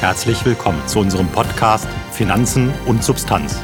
Herzlich 0.00 0.44
willkommen 0.44 0.86
zu 0.86 1.00
unserem 1.00 1.26
Podcast 1.26 1.88
Finanzen 2.12 2.72
und 2.86 3.02
Substanz. 3.02 3.60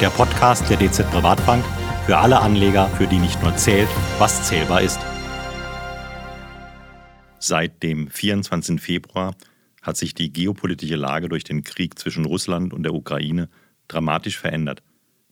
Der 0.00 0.10
Podcast 0.10 0.68
der 0.68 0.76
DZ 0.76 1.08
Privatbank 1.08 1.64
für 2.04 2.18
alle 2.18 2.40
Anleger, 2.40 2.88
für 2.88 3.06
die 3.06 3.18
nicht 3.18 3.40
nur 3.44 3.54
zählt, 3.56 3.88
was 4.18 4.48
zählbar 4.48 4.82
ist. 4.82 4.98
Seit 7.38 7.80
dem 7.84 8.08
24. 8.10 8.80
Februar 8.80 9.36
hat 9.80 9.96
sich 9.96 10.14
die 10.14 10.32
geopolitische 10.32 10.96
Lage 10.96 11.28
durch 11.28 11.44
den 11.44 11.62
Krieg 11.62 11.96
zwischen 11.96 12.24
Russland 12.24 12.74
und 12.74 12.82
der 12.82 12.92
Ukraine 12.92 13.48
dramatisch 13.86 14.36
verändert. 14.36 14.82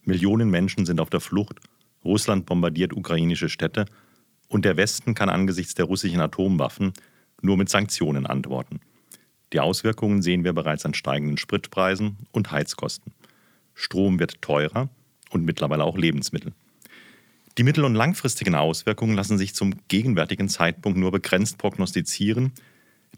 Millionen 0.03 0.49
Menschen 0.49 0.85
sind 0.85 1.01
auf 1.01 1.09
der 1.09 1.19
Flucht, 1.19 1.59
Russland 2.05 2.45
bombardiert 2.45 2.93
ukrainische 2.93 3.49
Städte 3.49 3.83
und 4.47 4.63
der 4.63 4.77
Westen 4.77 5.13
kann 5.13 5.27
angesichts 5.27 5.75
der 5.75 5.85
russischen 5.85 6.21
Atomwaffen 6.21 6.93
nur 7.41 7.57
mit 7.57 7.67
Sanktionen 7.67 8.25
antworten. 8.25 8.79
Die 9.53 9.59
Auswirkungen 9.59 10.21
sehen 10.21 10.43
wir 10.43 10.53
bereits 10.53 10.85
an 10.85 10.93
steigenden 10.93 11.37
Spritpreisen 11.37 12.17
und 12.31 12.51
Heizkosten. 12.51 13.13
Strom 13.73 14.19
wird 14.19 14.41
teurer 14.41 14.89
und 15.31 15.45
mittlerweile 15.45 15.83
auch 15.83 15.97
Lebensmittel. 15.97 16.53
Die 17.57 17.63
mittel- 17.63 17.85
und 17.85 17.95
langfristigen 17.95 18.55
Auswirkungen 18.55 19.15
lassen 19.15 19.37
sich 19.37 19.55
zum 19.55 19.75
gegenwärtigen 19.87 20.49
Zeitpunkt 20.49 20.99
nur 20.99 21.11
begrenzt 21.11 21.57
prognostizieren. 21.57 22.51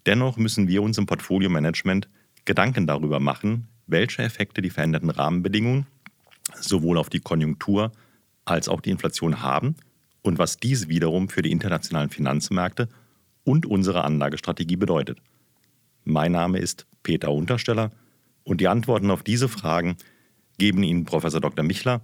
Dennoch 0.06 0.36
müssen 0.38 0.68
wir 0.68 0.82
uns 0.82 0.96
im 0.98 1.06
Portfolio-Management 1.06 2.08
Gedanken 2.44 2.86
darüber 2.86 3.20
machen, 3.20 3.68
welche 3.86 4.22
Effekte 4.22 4.62
die 4.62 4.70
veränderten 4.70 5.10
Rahmenbedingungen 5.10 5.86
sowohl 6.54 6.96
auf 6.96 7.10
die 7.10 7.20
Konjunktur 7.20 7.92
als 8.44 8.68
auch 8.68 8.80
die 8.80 8.90
Inflation 8.90 9.42
haben 9.42 9.76
und 10.22 10.38
was 10.38 10.56
dies 10.56 10.88
wiederum 10.88 11.28
für 11.28 11.42
die 11.42 11.52
internationalen 11.52 12.10
Finanzmärkte 12.10 12.88
und 13.44 13.66
unsere 13.66 14.04
Anlagestrategie 14.04 14.76
bedeutet. 14.76 15.18
Mein 16.04 16.32
Name 16.32 16.58
ist 16.58 16.86
Peter 17.02 17.30
Untersteller 17.30 17.90
und 18.44 18.60
die 18.60 18.68
Antworten 18.68 19.10
auf 19.10 19.22
diese 19.22 19.48
Fragen 19.48 19.96
geben 20.58 20.82
Ihnen 20.82 21.04
Prof. 21.04 21.24
Dr. 21.24 21.64
Michler, 21.64 22.00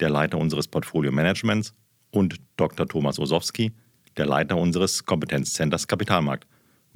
der 0.00 0.10
Leiter 0.10 0.38
unseres 0.38 0.68
Portfolio 0.68 1.12
Managements, 1.12 1.74
und 2.12 2.40
Dr. 2.56 2.88
Thomas 2.88 3.18
Osowski, 3.18 3.72
der 4.16 4.26
Leiter 4.26 4.56
unseres 4.56 5.04
Kompetenzzenters 5.04 5.86
Kapitalmarkt. 5.86 6.46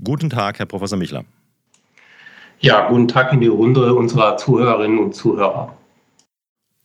Guten 0.03 0.31
Tag, 0.31 0.59
Herr 0.59 0.67
Professor 0.67 0.99
Michler. 0.99 1.25
Ja, 2.61 2.89
guten 2.89 3.09
Tag 3.09 3.33
in 3.33 3.41
die 3.41 3.47
Runde 3.47 3.95
unserer 3.95 4.37
Zuhörerinnen 4.37 4.99
und 4.99 5.15
Zuhörer. 5.15 5.77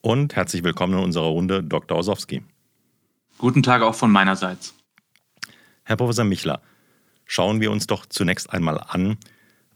Und 0.02 0.36
herzlich 0.36 0.64
willkommen 0.64 0.94
in 0.94 1.04
unserer 1.04 1.28
Runde 1.28 1.64
Dr. 1.64 1.98
Osowski. 1.98 2.44
Guten 3.38 3.64
Tag 3.64 3.82
auch 3.82 3.96
von 3.96 4.12
meinerseits. 4.12 4.74
Herr 5.84 5.96
Professor 5.96 6.26
Michler, 6.26 6.62
schauen 7.26 7.62
wir 7.62 7.72
uns 7.72 7.88
doch 7.88 8.06
zunächst 8.06 8.52
einmal 8.54 8.80
an, 8.88 9.18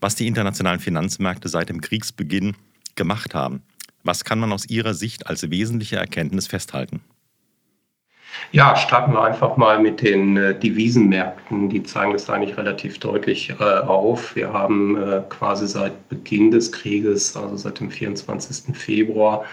was 0.04 0.14
die 0.16 0.26
internationalen 0.26 0.80
Finanzmärkte 0.80 1.48
seit 1.48 1.70
dem 1.70 1.80
Kriegsbeginn 1.80 2.54
gemacht 2.94 3.34
haben. 3.34 3.62
Was 4.02 4.22
kann 4.22 4.38
man 4.38 4.52
aus 4.52 4.68
Ihrer 4.68 4.92
Sicht 4.92 5.26
als 5.26 5.50
wesentliche 5.50 5.96
Erkenntnis 5.96 6.46
festhalten? 6.46 7.00
Ja, 8.52 8.76
starten 8.76 9.14
wir 9.14 9.22
einfach 9.22 9.56
mal 9.56 9.78
mit 9.78 10.02
den 10.02 10.36
äh, 10.36 10.58
Devisenmärkten. 10.58 11.70
Die 11.70 11.82
zeigen 11.84 12.12
das 12.12 12.28
eigentlich 12.28 12.58
relativ 12.58 12.98
deutlich 12.98 13.54
äh, 13.58 13.64
auf. 13.64 14.36
Wir 14.36 14.52
haben 14.52 15.02
äh, 15.02 15.22
quasi 15.30 15.66
seit 15.66 16.10
Beginn 16.10 16.50
des 16.50 16.70
Krieges, 16.70 17.34
also 17.34 17.56
seit 17.56 17.80
dem 17.80 17.90
24. 17.90 18.76
Februar, 18.76 19.46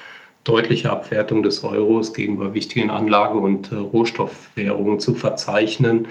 deutliche 0.44 0.90
Abwertung 0.90 1.44
des 1.44 1.64
Euros 1.64 2.14
gegenüber 2.14 2.54
wichtigen 2.54 2.90
Anlage- 2.90 3.40
und 3.40 3.72
äh, 3.72 3.76
Rohstoffwährungen 3.76 5.00
zu 5.00 5.16
verzeichnen 5.16 6.10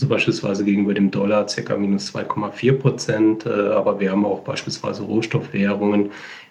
also 0.00 0.08
beispielsweise 0.08 0.64
gegenüber 0.64 0.94
dem 0.94 1.10
Dollar 1.10 1.44
ca. 1.44 1.76
minus 1.76 2.14
2,4 2.14 2.72
Prozent. 2.72 3.44
Äh, 3.44 3.50
aber 3.50 4.00
wir 4.00 4.12
haben 4.12 4.24
auch 4.24 4.40
beispielsweise 4.40 5.02
Rohstoffwährungen 5.02 6.10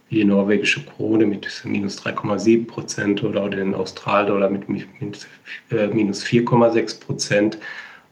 wie 0.09 0.17
die 0.17 0.23
norwegische 0.23 0.85
Krone 0.85 1.25
mit 1.25 1.47
minus 1.65 1.99
3,7 1.99 2.67
Prozent 2.67 3.23
oder 3.23 3.49
den 3.49 3.73
Australdollar 3.73 4.51
mit 4.51 4.69
äh, 4.69 5.87
minus 5.87 6.23
4,6 6.23 6.99
Prozent. 6.99 7.57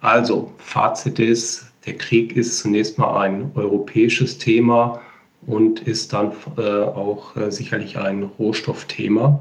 Also 0.01 0.51
Fazit 0.57 1.19
ist, 1.19 1.71
der 1.85 1.93
Krieg 1.97 2.35
ist 2.35 2.57
zunächst 2.57 2.97
mal 2.97 3.21
ein 3.21 3.51
europäisches 3.53 4.39
Thema 4.39 5.01
und 5.45 5.81
ist 5.81 6.13
dann 6.13 6.31
äh, 6.57 6.61
auch 6.61 7.33
sicherlich 7.49 7.99
ein 7.99 8.23
Rohstoffthema. 8.23 9.39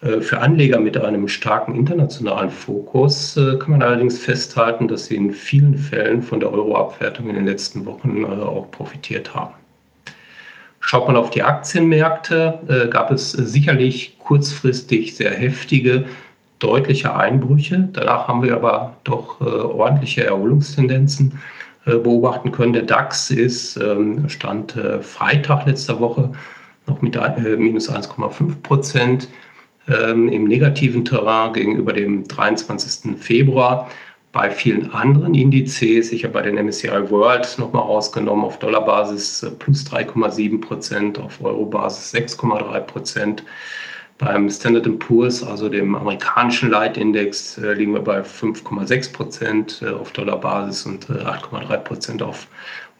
Äh, 0.00 0.20
für 0.20 0.40
Anleger 0.40 0.78
mit 0.78 0.96
einem 0.96 1.28
starken 1.28 1.74
internationalen 1.74 2.50
Fokus 2.50 3.36
äh, 3.36 3.56
kann 3.58 3.72
man 3.72 3.82
allerdings 3.82 4.18
festhalten, 4.18 4.88
dass 4.88 5.06
sie 5.06 5.16
in 5.16 5.32
vielen 5.32 5.76
Fällen 5.76 6.22
von 6.22 6.40
der 6.40 6.52
Euro-Abwertung 6.52 7.28
in 7.28 7.34
den 7.34 7.46
letzten 7.46 7.84
Wochen 7.86 8.22
äh, 8.22 8.26
auch 8.26 8.70
profitiert 8.70 9.34
haben. 9.34 9.54
Schaut 10.80 11.06
man 11.08 11.16
auf 11.16 11.30
die 11.30 11.42
Aktienmärkte, 11.42 12.88
gab 12.90 13.10
es 13.10 13.32
sicherlich 13.32 14.16
kurzfristig 14.20 15.16
sehr 15.16 15.32
heftige, 15.32 16.04
deutliche 16.60 17.14
Einbrüche. 17.14 17.88
Danach 17.92 18.28
haben 18.28 18.42
wir 18.44 18.54
aber 18.54 18.96
doch 19.02 19.40
ordentliche 19.40 20.24
Erholungstendenzen 20.24 21.40
beobachten 21.84 22.52
können. 22.52 22.72
Der 22.72 22.84
DAX 22.84 23.30
ist, 23.30 23.76
ähm, 23.76 24.28
stand 24.28 24.76
Freitag 25.02 25.66
letzter 25.66 25.98
Woche 26.00 26.30
noch 26.86 27.02
mit 27.02 27.18
minus 27.58 27.90
1,5 27.90 28.62
Prozent 28.62 29.28
ähm, 29.88 30.28
im 30.28 30.44
negativen 30.44 31.04
Terrain 31.04 31.52
gegenüber 31.52 31.92
dem 31.92 32.26
23. 32.26 33.18
Februar. 33.18 33.88
Bei 34.30 34.50
vielen 34.50 34.92
anderen 34.92 35.34
Indizes, 35.34 36.12
ich 36.12 36.22
habe 36.22 36.34
bei 36.34 36.42
den 36.42 36.56
MSCI 36.56 37.10
World 37.10 37.56
nochmal 37.58 37.82
ausgenommen, 37.82 38.44
auf 38.44 38.58
Dollarbasis 38.58 39.42
äh, 39.42 39.50
plus 39.50 39.86
3,7 39.86 40.60
Prozent, 40.60 41.18
auf 41.18 41.42
Eurobasis 41.42 42.14
6,3 42.14 42.80
Prozent. 42.80 43.42
Beim 44.18 44.50
Standard 44.50 44.98
Poor's, 44.98 45.44
also 45.44 45.68
dem 45.68 45.94
amerikanischen 45.94 46.70
Leitindex, 46.70 47.56
äh, 47.58 47.72
liegen 47.72 47.94
wir 47.94 48.02
bei 48.02 48.20
5,6 48.20 49.12
Prozent 49.12 49.82
äh, 49.82 49.90
auf 49.90 50.12
Dollarbasis 50.12 50.84
und 50.86 51.06
8,3 51.06 51.76
Prozent 51.78 52.22
auf 52.22 52.48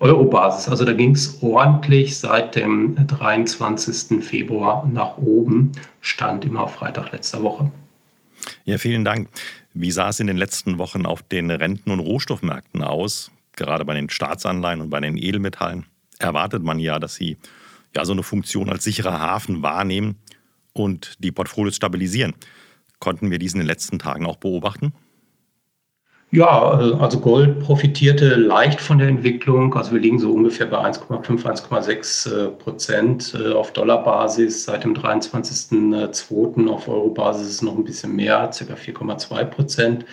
Eurobasis. 0.00 0.68
Also 0.68 0.84
da 0.84 0.92
ging 0.92 1.14
es 1.14 1.42
ordentlich 1.42 2.18
seit 2.18 2.54
dem 2.54 2.94
23. 3.06 4.22
Februar 4.22 4.86
nach 4.86 5.18
oben, 5.18 5.72
stand 6.00 6.44
immer 6.44 6.68
Freitag 6.68 7.12
letzter 7.12 7.42
Woche. 7.42 7.70
Ja, 8.64 8.78
vielen 8.78 9.04
Dank. 9.04 9.28
Wie 9.74 9.90
sah 9.90 10.08
es 10.08 10.20
in 10.20 10.26
den 10.26 10.36
letzten 10.36 10.78
Wochen 10.78 11.06
auf 11.06 11.22
den 11.22 11.50
Renten- 11.50 11.90
und 11.90 12.00
Rohstoffmärkten 12.00 12.82
aus? 12.82 13.30
Gerade 13.56 13.84
bei 13.84 13.94
den 13.94 14.08
Staatsanleihen 14.08 14.80
und 14.80 14.90
bei 14.90 15.00
den 15.00 15.16
Edelmetallen 15.16 15.86
erwartet 16.18 16.62
man 16.62 16.78
ja, 16.78 16.98
dass 16.98 17.14
sie 17.14 17.36
ja 17.94 18.04
so 18.04 18.12
eine 18.12 18.22
Funktion 18.22 18.70
als 18.70 18.84
sicherer 18.84 19.18
Hafen 19.18 19.62
wahrnehmen 19.62 20.16
und 20.72 21.16
die 21.18 21.32
Portfolios 21.32 21.76
stabilisieren. 21.76 22.34
Konnten 23.00 23.30
wir 23.30 23.38
dies 23.38 23.54
in 23.54 23.60
den 23.60 23.66
letzten 23.66 23.98
Tagen 23.98 24.26
auch 24.26 24.36
beobachten? 24.36 24.92
Ja, 26.30 26.78
äh, 26.78 26.94
also 27.00 27.20
Gold 27.20 27.60
profitierte 27.60 28.34
leicht 28.34 28.80
von 28.82 28.98
der 28.98 29.08
Entwicklung. 29.08 29.74
Also 29.74 29.92
wir 29.92 30.00
liegen 30.00 30.18
so 30.18 30.30
ungefähr 30.32 30.66
bei 30.66 30.76
1,5, 30.78 31.42
1,6 31.44 32.30
äh, 32.30 32.48
Prozent 32.50 33.34
äh, 33.34 33.52
auf 33.52 33.72
Dollarbasis. 33.72 34.64
Seit 34.64 34.84
dem 34.84 34.94
23.02. 34.94 36.68
auf 36.68 36.86
Eurobasis 36.86 37.46
ist 37.46 37.54
es 37.54 37.62
noch 37.62 37.76
ein 37.76 37.84
bisschen 37.84 38.14
mehr, 38.14 38.50
ca. 38.50 38.74
4,2 38.74 39.44
Prozent 39.46 40.04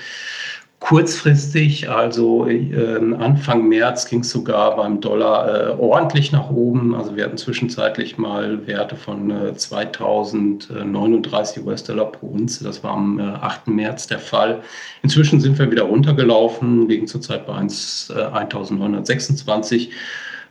kurzfristig, 0.79 1.89
also 1.89 2.47
äh, 2.47 2.99
Anfang 3.17 3.67
März 3.67 4.07
ging 4.07 4.19
es 4.19 4.29
sogar 4.29 4.75
beim 4.75 5.01
Dollar 5.01 5.47
äh, 5.47 5.69
ordentlich 5.79 6.31
nach 6.31 6.49
oben. 6.49 6.93
Also 6.93 7.15
wir 7.15 7.25
hatten 7.25 7.37
zwischenzeitlich 7.37 8.17
mal 8.17 8.67
Werte 8.67 8.95
von 8.95 9.31
äh, 9.31 9.55
2039 9.55 11.65
US-Dollar 11.65 12.11
pro 12.11 12.27
Unze. 12.27 12.63
Das 12.63 12.83
war 12.83 12.91
am 12.91 13.19
8. 13.19 13.67
Äh, 13.67 13.71
März 13.71 14.07
der 14.07 14.19
Fall. 14.19 14.61
Inzwischen 15.01 15.39
sind 15.39 15.57
wir 15.57 15.71
wieder 15.71 15.83
runtergelaufen, 15.83 16.87
liegen 16.87 17.07
zurzeit 17.07 17.47
bei 17.47 17.53
1, 17.53 18.11
1926 18.11 19.91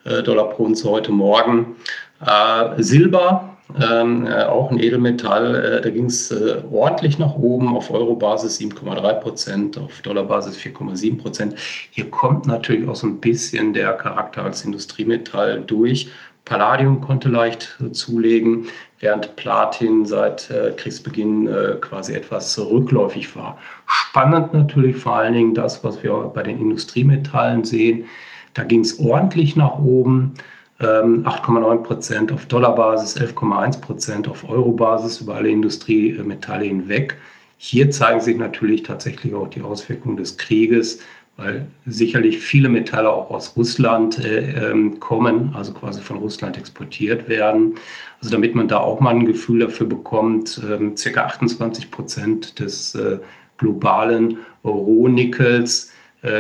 äh, 0.05 0.23
Dollar 0.23 0.51
pro 0.51 0.65
Unze 0.65 0.89
heute 0.89 1.13
Morgen. 1.13 1.77
Äh, 2.25 2.83
Silber 2.83 3.54
ähm, 3.81 4.27
äh, 4.27 4.45
auch 4.45 4.71
ein 4.71 4.79
Edelmetall. 4.79 5.55
Äh, 5.55 5.81
da 5.81 5.91
ging 5.91 6.07
es 6.07 6.31
äh, 6.31 6.63
ordentlich 6.71 7.19
nach 7.19 7.35
oben, 7.35 7.75
auf 7.75 7.91
Euro-Basis 7.91 8.61
7,3 8.61 9.15
Prozent, 9.15 9.79
auf 9.79 10.03
Dollar-Basis 10.03 10.59
4,7 10.59 11.19
Prozent. 11.19 11.55
Hier 11.91 12.11
kommt 12.11 12.47
natürlich 12.47 12.87
auch 12.89 12.95
so 12.95 13.07
ein 13.07 13.21
bisschen 13.21 13.73
der 13.73 13.95
Charakter 13.95 14.45
als 14.45 14.65
Industriemetall 14.65 15.63
durch. 15.63 16.11
Palladium 16.45 17.01
konnte 17.01 17.31
leicht 17.31 17.79
äh, 17.81 17.91
zulegen, 17.93 18.67
während 19.01 19.35
Platin 19.37 20.05
seit 20.05 20.51
äh, 20.51 20.73
Kriegsbeginn 20.77 21.49
quasi 21.81 22.15
etwas 22.15 22.59
rückläufig 22.59 23.35
war. 23.35 23.59
Spannend 23.87 24.53
natürlich 24.53 24.97
vor 24.97 25.17
allen 25.17 25.33
Dingen 25.33 25.55
das, 25.55 25.83
was 25.83 26.03
wir 26.03 26.13
bei 26.35 26.43
den 26.43 26.61
Industriemetallen 26.61 27.65
sehen. 27.65 28.05
Da 28.53 28.63
ging 28.63 28.81
es 28.81 28.99
ordentlich 29.01 29.57
nach 29.57 29.79
oben. 29.79 30.35
8,9 30.81 31.73
ähm, 31.73 31.83
Prozent 31.83 32.33
auf 32.33 32.47
Dollarbasis, 32.47 33.17
11,1 33.17 33.81
Prozent 33.81 34.29
auf 34.29 34.49
Eurobasis 34.49 35.21
über 35.21 35.37
alle 35.37 35.49
Industriemetalle 35.49 36.65
hinweg. 36.65 37.17
Hier 37.59 37.91
zeigen 37.91 38.21
sich 38.21 38.37
natürlich 38.37 38.83
tatsächlich 38.83 39.35
auch 39.35 39.49
die 39.49 39.63
Auswirkungen 39.63 40.17
des 40.17 40.37
Krieges. 40.37 41.01
weil 41.37 41.67
sicherlich 41.85 42.39
viele 42.39 42.69
Metalle 42.69 43.11
auch 43.11 43.31
aus 43.31 43.57
Russland 43.57 44.25
äh, 44.25 44.71
ähm, 44.71 45.01
kommen, 45.01 45.53
also 45.55 45.73
quasi 45.73 46.01
von 46.01 46.19
Russland 46.19 46.57
exportiert 46.57 47.29
werden. 47.29 47.75
Also 48.21 48.31
damit 48.31 48.55
man 48.55 48.69
da 48.69 48.79
auch 48.79 49.01
mal 49.01 49.11
ein 49.11 49.27
Gefühl 49.27 49.61
dafür 49.61 49.89
bekommt, 49.89 50.61
ähm, 50.65 50.95
ca. 50.95 51.25
28 51.25 51.91
Prozent 51.91 52.61
des 52.61 52.95
äh, 52.95 53.19
globalen 53.59 54.39
Rohnickels, 54.65 55.87
äh, 55.87 55.94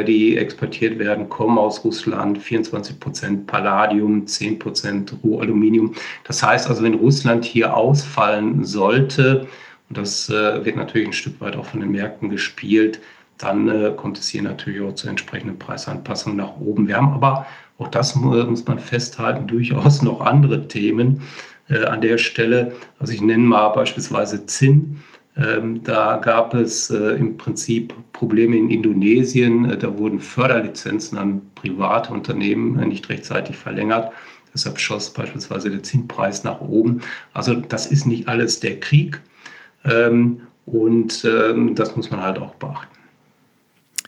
die 0.07 0.39
exportiert 0.39 0.99
werden, 0.99 1.29
kommen 1.29 1.59
aus 1.59 1.85
Russland, 1.85 2.39
24 2.39 2.99
Prozent 3.01 3.47
Palladium, 3.47 4.27
10 4.27 4.59
Prozent 4.59 5.15
Rohaluminium. 5.23 5.95
Das 6.25 6.43
heißt 6.43 6.71
also, 6.71 6.83
wenn 6.83 6.95
Russland 6.95 7.45
hier 7.45 7.77
ausfallen 7.77 8.65
sollte, 8.65 9.47
und 9.89 9.99
das 9.99 10.29
äh, 10.31 10.65
wird 10.65 10.77
natürlich 10.77 11.09
ein 11.09 11.13
Stück 11.13 11.41
weit 11.41 11.57
auch 11.57 11.67
von 11.67 11.81
den 11.81 11.91
Märkten 11.91 12.31
gespielt, 12.31 13.01
dann 13.39 13.69
äh, 13.69 13.93
kommt 13.97 14.19
es 14.19 14.29
hier 14.29 14.43
natürlich 14.43 14.81
auch 14.81 14.95
zu 14.95 15.09
entsprechenden 15.09 15.59
Preisanpassungen 15.59 16.39
nach 16.39 16.57
oben. 16.59 16.89
Wir 16.89 16.97
haben 16.97 17.13
aber, 17.13 17.47
auch 17.79 17.89
das 17.89 18.15
muss 18.15 18.67
man 18.67 18.79
festhalten, 18.79 19.47
durchaus 19.49 20.03
noch 20.03 20.21
andere 20.21 20.69
Themen 20.69 21.23
äh, 21.69 21.85
an 21.85 22.01
der 22.01 22.19
Stelle. 22.19 22.73
Also 22.99 23.13
ich 23.13 23.21
nenne 23.21 23.45
mal 23.45 23.69
beispielsweise 23.69 24.47
Zinn. 24.47 25.03
Ähm, 25.37 25.83
da 25.83 26.19
gab 26.19 26.55
es 26.55 26.91
äh, 26.91 27.17
im 27.17 27.37
Prinzip 27.37 27.95
Probleme 28.13 28.57
in 28.57 28.71
Indonesien. 28.71 29.69
Äh, 29.69 29.79
da 29.79 29.99
wurden 29.99 30.21
Förderlizenzen 30.21 31.19
an 31.19 31.43
private 31.57 32.13
Unternehmen 32.13 32.79
äh, 32.79 32.87
nicht 32.87 33.09
rechtzeitig 33.09 33.57
verlängert. 33.57 34.13
Deshalb 34.53 34.79
schoss 34.79 35.13
beispielsweise 35.13 35.71
der 35.71 35.83
Zinnpreis 35.83 36.45
nach 36.45 36.61
oben. 36.61 37.01
Also 37.33 37.55
das 37.55 37.87
ist 37.87 38.07
nicht 38.07 38.29
alles 38.29 38.61
der 38.61 38.79
Krieg. 38.79 39.21
Ähm, 39.85 40.43
und 40.67 41.25
ähm, 41.25 41.75
das 41.75 41.97
muss 41.97 42.11
man 42.11 42.23
halt 42.23 42.39
auch 42.39 42.55
beachten. 42.55 42.94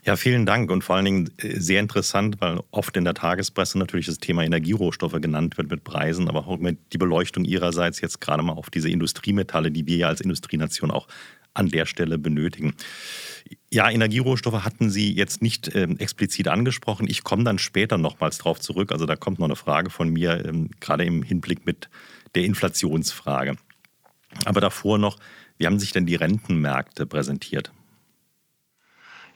Ja, 0.07 0.15
vielen 0.15 0.45
Dank 0.45 0.71
und 0.71 0.85
vor 0.85 0.95
allen 0.95 1.03
Dingen 1.03 1.29
äh, 1.35 1.59
sehr 1.59 1.81
interessant, 1.81 2.39
weil 2.39 2.61
oft 2.71 2.95
in 2.95 3.03
der 3.03 3.13
Tagespresse 3.13 3.77
natürlich 3.77 4.05
das 4.05 4.19
Thema 4.19 4.45
Energierohstoffe 4.45 5.19
genannt 5.19 5.57
wird 5.57 5.69
mit 5.69 5.83
Preisen, 5.83 6.29
aber 6.29 6.47
auch 6.47 6.57
mit 6.59 6.93
die 6.93 6.97
Beleuchtung 6.97 7.43
Ihrerseits 7.43 7.99
jetzt 7.99 8.21
gerade 8.21 8.41
mal 8.41 8.53
auf 8.53 8.69
diese 8.69 8.89
Industriemetalle, 8.89 9.69
die 9.69 9.85
wir 9.85 9.97
ja 9.97 10.07
als 10.07 10.21
Industrienation 10.21 10.91
auch 10.91 11.09
an 11.53 11.67
der 11.67 11.85
Stelle 11.85 12.17
benötigen. 12.17 12.73
Ja, 13.69 13.89
Energierohstoffe 13.89 14.63
hatten 14.63 14.89
Sie 14.89 15.13
jetzt 15.13 15.41
nicht 15.41 15.75
äh, 15.75 15.89
explizit 15.97 16.47
angesprochen. 16.47 17.05
Ich 17.09 17.25
komme 17.25 17.43
dann 17.43 17.59
später 17.59 17.97
nochmals 17.97 18.37
drauf 18.37 18.61
zurück. 18.61 18.93
Also 18.93 19.05
da 19.05 19.17
kommt 19.17 19.39
noch 19.39 19.47
eine 19.47 19.57
Frage 19.57 19.89
von 19.89 20.09
mir, 20.09 20.45
ähm, 20.45 20.69
gerade 20.79 21.03
im 21.03 21.21
Hinblick 21.21 21.65
mit 21.65 21.89
der 22.33 22.45
Inflationsfrage. 22.45 23.57
Aber 24.45 24.61
davor 24.61 24.99
noch, 24.99 25.17
wie 25.57 25.65
haben 25.65 25.79
sich 25.79 25.91
denn 25.91 26.05
die 26.05 26.15
Rentenmärkte 26.15 27.05
präsentiert? 27.05 27.73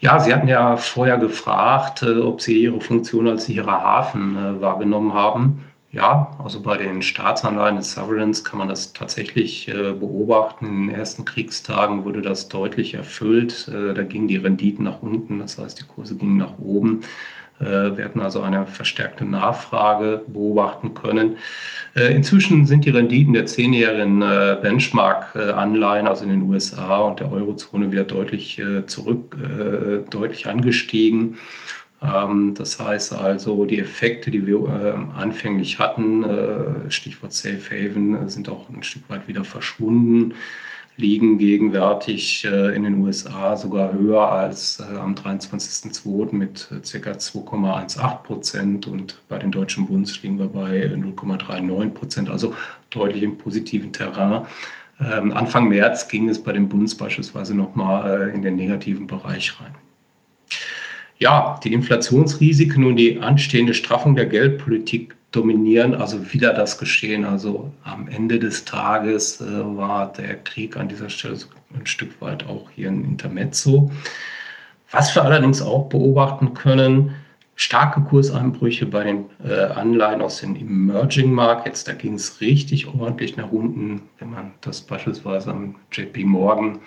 Ja, 0.01 0.19
Sie 0.19 0.33
hatten 0.33 0.47
ja 0.47 0.77
vorher 0.77 1.19
gefragt, 1.19 2.01
äh, 2.01 2.17
ob 2.17 2.41
Sie 2.41 2.59
Ihre 2.63 2.81
Funktion 2.81 3.27
als 3.27 3.45
sicherer 3.45 3.83
Hafen 3.83 4.35
äh, 4.35 4.59
wahrgenommen 4.59 5.13
haben. 5.13 5.63
Ja, 5.91 6.37
also 6.43 6.61
bei 6.61 6.77
den 6.77 7.03
Staatsanleihen 7.03 7.75
des 7.75 7.93
Sovereigns 7.93 8.43
kann 8.43 8.57
man 8.57 8.67
das 8.67 8.93
tatsächlich 8.93 9.67
äh, 9.67 9.91
beobachten. 9.93 10.65
In 10.65 10.87
den 10.87 10.95
ersten 10.95 11.23
Kriegstagen 11.23 12.03
wurde 12.03 12.23
das 12.23 12.47
deutlich 12.47 12.95
erfüllt. 12.95 13.67
Da 13.67 14.03
gingen 14.03 14.27
die 14.27 14.37
Renditen 14.37 14.85
nach 14.85 15.01
unten, 15.01 15.39
das 15.39 15.57
heißt, 15.57 15.79
die 15.81 15.85
Kurse 15.85 16.15
gingen 16.15 16.37
nach 16.37 16.57
oben. 16.59 17.01
Äh, 17.61 17.97
wir 17.97 18.05
hatten 18.05 18.19
also 18.19 18.41
eine 18.41 18.65
verstärkte 18.65 19.25
Nachfrage 19.25 20.23
beobachten 20.27 20.93
können. 20.93 21.37
Äh, 21.95 22.13
inzwischen 22.15 22.65
sind 22.65 22.85
die 22.85 22.89
Renditen 22.89 23.33
der 23.33 23.45
zehnjährigen 23.45 24.21
äh, 24.21 24.57
Benchmark-Anleihen, 24.61 26.07
also 26.07 26.23
in 26.23 26.31
den 26.31 26.41
USA 26.43 26.97
und 26.99 27.19
der 27.19 27.31
Eurozone, 27.31 27.91
wieder 27.91 28.03
deutlich 28.03 28.61
zurück, 28.87 29.35
deutlich 30.09 30.47
angestiegen. 30.47 31.37
Ähm, 32.01 32.53
das 32.55 32.79
heißt 32.79 33.13
also, 33.13 33.65
die 33.65 33.79
Effekte, 33.79 34.31
die 34.31 34.45
wir 34.45 35.07
anfänglich 35.15 35.79
hatten, 35.79 36.25
Stichwort 36.89 37.33
Safe 37.33 37.59
Haven, 37.69 38.27
sind 38.29 38.49
auch 38.49 38.69
ein 38.69 38.83
Stück 38.83 39.03
weit 39.09 39.27
wieder 39.27 39.43
verschwunden 39.43 40.33
liegen 40.97 41.37
gegenwärtig 41.37 42.45
äh, 42.45 42.75
in 42.75 42.83
den 42.83 43.01
USA 43.01 43.55
sogar 43.55 43.93
höher 43.93 44.29
als 44.29 44.79
äh, 44.79 44.97
am 44.97 45.15
23.02. 45.15 46.35
mit 46.35 46.69
äh, 46.71 46.99
ca. 46.99 47.11
2,18 47.11 48.23
Prozent 48.23 48.87
und 48.87 49.21
bei 49.27 49.37
den 49.37 49.51
deutschen 49.51 49.87
Bunds 49.87 50.21
liegen 50.21 50.37
wir 50.37 50.47
bei 50.47 50.85
0,39 50.85 51.89
Prozent, 51.89 52.29
also 52.29 52.53
deutlich 52.89 53.23
im 53.23 53.37
positiven 53.37 53.91
Terrain. 53.93 54.45
Ähm, 54.99 55.31
Anfang 55.33 55.67
März 55.69 56.07
ging 56.07 56.29
es 56.29 56.41
bei 56.41 56.51
den 56.51 56.69
Bunds 56.69 56.95
beispielsweise 56.95 57.55
nochmal 57.55 58.31
in 58.33 58.41
den 58.41 58.55
negativen 58.55 59.07
Bereich 59.07 59.59
rein. 59.59 59.73
Ja, 61.17 61.59
die 61.63 61.73
Inflationsrisiken 61.73 62.83
und 62.83 62.95
die 62.95 63.19
anstehende 63.19 63.73
Straffung 63.73 64.15
der 64.15 64.25
Geldpolitik 64.25 65.15
dominieren 65.31 65.95
also 65.95 66.33
wieder 66.33 66.53
das 66.53 66.77
Geschehen. 66.77 67.25
Also 67.25 67.71
am 67.83 68.07
Ende 68.07 68.39
des 68.39 68.65
Tages 68.65 69.41
äh, 69.41 69.45
war 69.45 70.11
der 70.13 70.35
Krieg 70.35 70.77
an 70.77 70.89
dieser 70.89 71.09
Stelle 71.09 71.37
ein 71.73 71.85
Stück 71.85 72.21
weit 72.21 72.45
auch 72.47 72.69
hier 72.71 72.89
ein 72.89 73.05
Intermezzo. 73.05 73.91
Was 74.91 75.15
wir 75.15 75.23
allerdings 75.23 75.61
auch 75.61 75.87
beobachten 75.87 76.53
können, 76.53 77.15
starke 77.55 78.01
Kurseinbrüche 78.01 78.85
bei 78.87 79.05
den 79.05 79.25
äh, 79.45 79.53
Anleihen 79.53 80.21
aus 80.21 80.41
den 80.41 80.55
Emerging 80.55 81.31
Markets. 81.31 81.85
Da 81.85 81.93
ging 81.93 82.15
es 82.15 82.41
richtig 82.41 82.87
ordentlich 82.87 83.37
nach 83.37 83.51
unten, 83.51 84.01
wenn 84.19 84.31
man 84.31 84.51
das 84.61 84.81
beispielsweise 84.81 85.51
am 85.51 85.75
JP 85.91 86.25
Morgan 86.25 86.79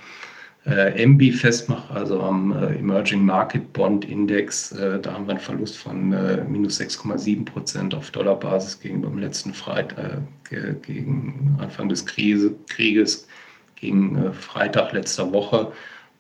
äh, 0.66 1.04
MB 1.04 1.32
festmacht, 1.32 1.90
also 1.90 2.20
am 2.22 2.52
äh, 2.52 2.78
Emerging 2.78 3.24
Market 3.24 3.72
Bond 3.72 4.04
Index. 4.06 4.72
Äh, 4.72 4.98
da 5.00 5.12
haben 5.12 5.26
wir 5.26 5.32
einen 5.32 5.40
Verlust 5.40 5.76
von 5.76 6.12
äh, 6.12 6.42
minus 6.44 6.80
6,7 6.80 7.44
Prozent 7.44 7.94
auf 7.94 8.10
Dollarbasis 8.10 8.80
gegenüber 8.80 9.08
dem 9.08 9.18
letzten 9.18 9.52
Freitag, 9.52 10.26
äh, 10.50 10.74
gegen 10.82 11.56
Anfang 11.60 11.88
des 11.88 12.06
Krise, 12.06 12.54
Krieges, 12.68 13.28
gegen 13.76 14.16
äh, 14.16 14.32
Freitag 14.32 14.92
letzter 14.92 15.32
Woche 15.32 15.72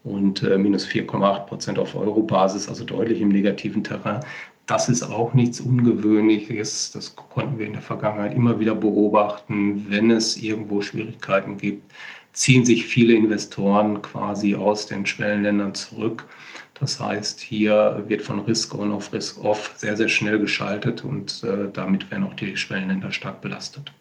und 0.02 0.42
minus 0.58 0.86
4,8 0.86 1.46
Prozent 1.46 1.78
auf 1.78 1.94
Euro-Basis, 1.94 2.68
also 2.68 2.84
deutlich 2.84 3.22
im 3.22 3.30
negativen 3.30 3.82
Terrain. 3.82 4.20
Das 4.66 4.90
ist 4.90 5.02
auch 5.02 5.32
nichts 5.32 5.60
Ungewöhnliches. 5.60 6.92
Das 6.92 7.16
konnten 7.16 7.58
wir 7.58 7.66
in 7.66 7.72
der 7.72 7.80
Vergangenheit 7.80 8.34
immer 8.34 8.60
wieder 8.60 8.74
beobachten, 8.74 9.86
wenn 9.88 10.10
es 10.10 10.36
irgendwo 10.36 10.82
Schwierigkeiten 10.82 11.56
gibt 11.56 11.90
ziehen 12.34 12.66
sich 12.66 12.84
viele 12.84 13.14
Investoren 13.14 14.02
quasi 14.02 14.54
aus 14.54 14.86
den 14.86 15.06
Schwellenländern 15.06 15.74
zurück. 15.74 16.26
Das 16.74 17.00
heißt, 17.00 17.40
hier 17.40 18.04
wird 18.08 18.22
von 18.22 18.40
Risk-On 18.40 18.92
auf 18.92 19.12
Risk-Off 19.12 19.72
sehr, 19.76 19.96
sehr 19.96 20.08
schnell 20.08 20.40
geschaltet 20.40 21.04
und 21.04 21.42
äh, 21.44 21.70
damit 21.72 22.10
werden 22.10 22.24
auch 22.24 22.34
die 22.34 22.56
Schwellenländer 22.56 23.12
stark 23.12 23.40
belastet. 23.40 23.92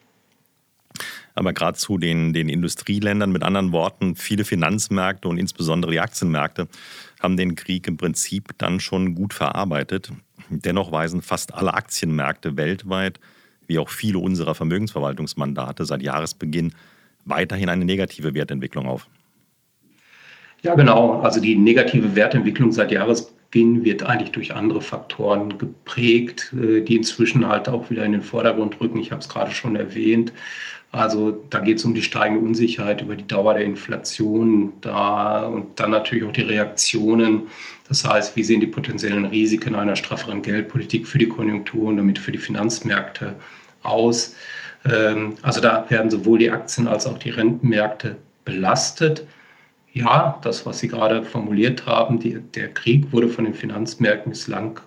Aber 1.36 1.54
gerade 1.54 1.78
zu 1.78 1.98
den, 1.98 2.34
den 2.34 2.50
Industrieländern, 2.50 3.32
mit 3.32 3.44
anderen 3.44 3.72
Worten, 3.72 4.16
viele 4.16 4.44
Finanzmärkte 4.44 5.28
und 5.28 5.38
insbesondere 5.38 5.92
die 5.92 6.00
Aktienmärkte 6.00 6.68
haben 7.22 7.38
den 7.38 7.56
Krieg 7.56 7.88
im 7.88 7.98
Prinzip 7.98 8.50
dann 8.58 8.80
schon 8.80 9.16
gut 9.16 9.34
verarbeitet. 9.34 10.12
Dennoch 10.50 10.92
weisen 10.92 11.22
fast 11.22 11.54
alle 11.54 11.74
Aktienmärkte 11.74 12.58
weltweit, 12.58 13.20
wie 13.66 13.80
auch 13.80 13.90
viele 13.90 14.20
unserer 14.20 14.56
Vermögensverwaltungsmandate 14.56 15.86
seit 15.86 16.04
Jahresbeginn, 16.04 16.74
weiterhin 17.26 17.70
eine 17.70 17.86
negative 17.86 18.34
Wertentwicklung 18.34 18.88
auf. 18.88 19.08
Ja, 20.62 20.76
genau. 20.76 21.20
Also 21.20 21.42
die 21.42 21.56
negative 21.56 22.16
Wertentwicklung 22.16 22.72
seit 22.72 22.92
Jahresbeginn 22.92 23.84
wird 23.84 24.04
eigentlich 24.04 24.32
durch 24.32 24.56
andere 24.56 24.82
Faktoren 24.82 25.58
geprägt, 25.58 26.54
äh, 26.54 26.82
die 26.82 26.96
inzwischen 26.96 27.48
halt 27.48 27.68
auch 27.68 27.90
wieder 27.90 28.06
in 28.06 28.14
den 28.14 28.22
Vordergrund 28.22 28.80
rücken. 28.80 29.00
Ich 29.00 29.12
habe 29.12 29.22
es 29.22 29.30
gerade 29.30 29.52
schon 29.52 29.76
erwähnt. 29.76 30.32
Also 30.94 31.44
da 31.50 31.60
geht 31.60 31.80
es 31.80 31.86
um 31.86 31.96
die 31.96 32.04
steigende 32.04 32.46
Unsicherheit 32.46 33.02
über 33.02 33.16
die 33.16 33.28
Dauer 33.28 33.56
der 33.56 33.66
Inflation 33.66 34.74
da 34.82 35.48
und 35.48 35.80
dann 35.80 35.90
natürlich 35.90 36.24
auch 36.24 36.32
die 36.32 36.42
Reaktionen. 36.44 37.48
Das 37.88 38.06
heißt, 38.06 38.36
wie 38.36 38.44
sehen 38.44 38.62
die 38.62 38.68
potenziellen 38.68 39.26
Risiken 39.26 39.74
einer 39.74 39.96
strafferen 39.96 40.44
Geldpolitik 40.44 41.08
für 41.08 41.18
die 41.18 41.28
Konjunktur 41.28 41.90
und 41.90 41.98
damit 41.98 42.20
für 42.20 42.32
die 42.32 42.38
Finanzmärkte 42.38 43.34
aus? 43.82 44.36
Ähm, 44.86 45.36
also 45.42 45.62
da 45.62 45.86
werden 45.90 46.12
sowohl 46.12 46.40
die 46.40 46.52
Aktien 46.52 46.88
als 46.88 47.06
auch 47.06 47.18
die 47.18 47.30
Rentenmärkte 47.30 48.18
belastet. 48.46 49.26
Ja, 49.94 50.40
das, 50.42 50.66
was 50.66 50.80
Sie 50.80 50.88
gerade 50.88 51.24
formuliert 51.24 51.86
haben, 51.86 52.20
die, 52.20 52.40
der 52.40 52.74
Krieg 52.74 53.12
wurde 53.12 53.30
von 53.30 53.46
den 53.46 53.54
Finanzmärkten 53.54 54.32
bislang 54.32 54.80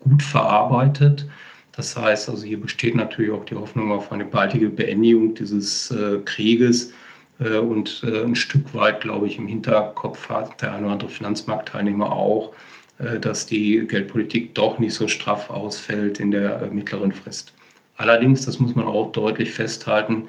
gut 0.00 0.22
verarbeitet. 0.22 1.26
Das 1.72 1.96
heißt, 1.96 2.28
also 2.28 2.44
hier 2.44 2.60
besteht 2.60 2.94
natürlich 2.94 3.32
auch 3.32 3.44
die 3.44 3.56
Hoffnung 3.56 3.92
auf 3.92 4.12
eine 4.12 4.24
baldige 4.24 4.68
Beendigung 4.68 5.34
dieses 5.34 5.90
äh, 5.90 6.18
Krieges. 6.24 6.92
Äh, 7.40 7.58
und 7.58 8.02
äh, 8.06 8.22
ein 8.24 8.36
Stück 8.36 8.74
weit, 8.74 9.00
glaube 9.00 9.26
ich, 9.26 9.38
im 9.38 9.48
Hinterkopf 9.48 10.28
hat 10.28 10.62
der 10.62 10.72
eine 10.72 10.84
oder 10.84 10.92
andere 10.92 11.10
Finanzmarktteilnehmer 11.10 12.12
auch, 12.12 12.52
äh, 12.98 13.18
dass 13.18 13.46
die 13.46 13.86
Geldpolitik 13.86 14.54
doch 14.54 14.78
nicht 14.78 14.94
so 14.94 15.08
straff 15.08 15.50
ausfällt 15.50 16.20
in 16.20 16.30
der 16.30 16.62
äh, 16.62 16.70
mittleren 16.70 17.12
Frist. 17.12 17.52
Allerdings, 17.96 18.44
das 18.44 18.58
muss 18.58 18.74
man 18.74 18.86
auch 18.86 19.12
deutlich 19.12 19.52
festhalten, 19.52 20.28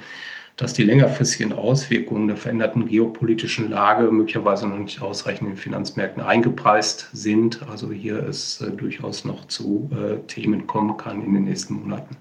dass 0.56 0.74
die 0.74 0.84
längerfristigen 0.84 1.52
Auswirkungen 1.52 2.28
der 2.28 2.38
veränderten 2.38 2.88
geopolitischen 2.88 3.70
Lage 3.70 4.10
möglicherweise 4.10 4.68
noch 4.68 4.78
nicht 4.78 5.02
ausreichend 5.02 5.50
in 5.50 5.56
den 5.56 5.62
Finanzmärkten 5.62 6.24
eingepreist 6.24 7.10
sind. 7.12 7.62
Also 7.70 7.92
hier 7.92 8.24
es 8.24 8.62
äh, 8.62 8.72
durchaus 8.72 9.26
noch 9.26 9.48
zu 9.48 9.90
äh, 9.92 10.26
Themen 10.28 10.66
kommen 10.66 10.96
kann 10.96 11.24
in 11.24 11.34
den 11.34 11.44
nächsten 11.44 11.74
Monaten. 11.74 12.16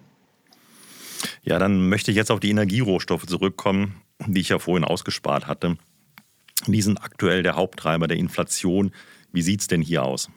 Ja, 1.42 1.58
dann 1.58 1.88
möchte 1.88 2.10
ich 2.10 2.16
jetzt 2.16 2.30
auf 2.30 2.40
die 2.40 2.50
Energierohstoffe 2.50 3.26
zurückkommen, 3.26 4.00
die 4.26 4.40
ich 4.40 4.48
ja 4.48 4.58
vorhin 4.58 4.84
ausgespart 4.84 5.46
hatte. 5.46 5.76
Die 6.66 6.82
sind 6.82 6.98
aktuell 7.02 7.42
der 7.42 7.54
Haupttreiber 7.54 8.08
der 8.08 8.16
Inflation. 8.16 8.92
Wie 9.32 9.42
sieht 9.42 9.60
es 9.60 9.68
denn 9.68 9.82
hier 9.82 10.04
aus? 10.04 10.30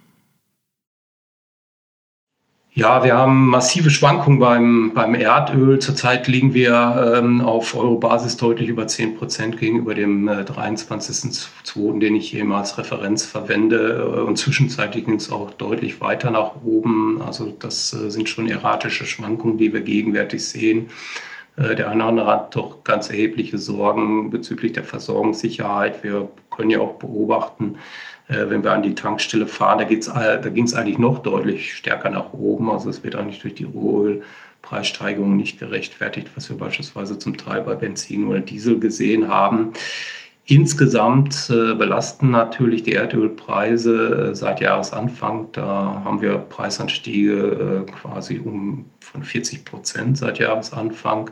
Ja, 2.78 3.04
wir 3.04 3.18
haben 3.18 3.48
massive 3.48 3.90
Schwankungen 3.90 4.38
beim, 4.38 4.92
beim 4.94 5.16
Erdöl. 5.16 5.80
Zurzeit 5.80 6.28
liegen 6.28 6.54
wir 6.54 7.16
ähm, 7.18 7.42
auf 7.42 7.74
Euro-Basis 7.74 8.38
deutlich 8.38 8.70
über 8.70 8.86
10 8.86 9.18
Prozent 9.18 9.58
gegenüber 9.58 9.96
dem 9.96 10.28
äh, 10.28 10.44
23.02., 10.44 11.98
den 11.98 12.16
ich 12.16 12.36
immer 12.36 12.58
als 12.58 12.78
Referenz 12.78 13.26
verwende. 13.26 14.14
Äh, 14.16 14.20
und 14.20 14.38
zwischenzeitlich 14.38 15.06
ging 15.06 15.16
es 15.16 15.32
auch 15.32 15.50
deutlich 15.56 16.02
weiter 16.02 16.30
nach 16.30 16.52
oben. 16.64 17.20
Also 17.20 17.52
das 17.58 17.94
äh, 17.94 18.12
sind 18.12 18.30
schon 18.30 18.48
erratische 18.48 19.08
Schwankungen, 19.08 19.58
die 19.58 19.74
wir 19.74 19.82
gegenwärtig 19.82 20.46
sehen. 20.46 20.92
Äh, 21.58 21.76
der 21.76 21.90
eine 21.90 22.04
oder 22.04 22.10
andere 22.10 22.28
hat 22.28 22.56
doch 22.56 22.84
ganz 22.84 23.10
erhebliche 23.10 23.58
Sorgen 23.58 24.30
bezüglich 24.30 24.74
der 24.74 24.84
Versorgungssicherheit. 24.84 26.04
Wir 26.04 26.30
können 26.50 26.70
ja 26.70 26.80
auch 26.80 26.94
beobachten, 26.94 27.78
äh, 28.30 28.50
wenn 28.50 28.64
wir 28.64 28.72
an 28.72 28.84
die 28.84 28.96
Tankstelle 28.96 29.48
fahren, 29.48 29.80
da, 29.80 30.38
da 30.38 30.50
ging 30.50 30.64
es 30.64 30.74
eigentlich 30.74 31.00
noch 31.00 31.20
deutlich 31.20 31.74
stärker 31.74 32.10
nach 32.10 32.34
oben. 32.34 32.70
Also 32.70 32.90
es 32.90 33.04
wird 33.04 33.16
eigentlich 33.16 33.40
durch 33.40 33.56
die 33.56 33.66
Rohölpreissteigerung 33.66 35.36
nicht 35.36 35.60
gerechtfertigt, 35.60 36.30
was 36.36 36.50
wir 36.50 36.58
beispielsweise 36.58 37.18
zum 37.18 37.38
Teil 37.38 37.62
bei 37.62 37.76
Benzin 37.76 38.28
oder 38.28 38.40
Diesel 38.40 38.80
gesehen 38.80 39.28
haben. 39.28 39.74
Insgesamt 40.50 41.50
äh, 41.50 41.74
belasten 41.74 42.32
natürlich 42.32 42.84
die 42.84 42.94
Erdölpreise 42.94 44.30
äh, 44.32 44.36
seit 44.36 44.62
Jahresanfang. 44.62 45.50
Da 45.52 46.02
haben 46.06 46.22
wir 46.22 46.38
Preisanstiege 46.38 47.86
äh, 47.86 47.92
quasi 47.92 48.40
um 48.40 48.86
von 49.02 49.24
40 49.24 49.66
Prozent 49.66 50.18
seit 50.18 50.40
Jahresanfang. 50.40 51.32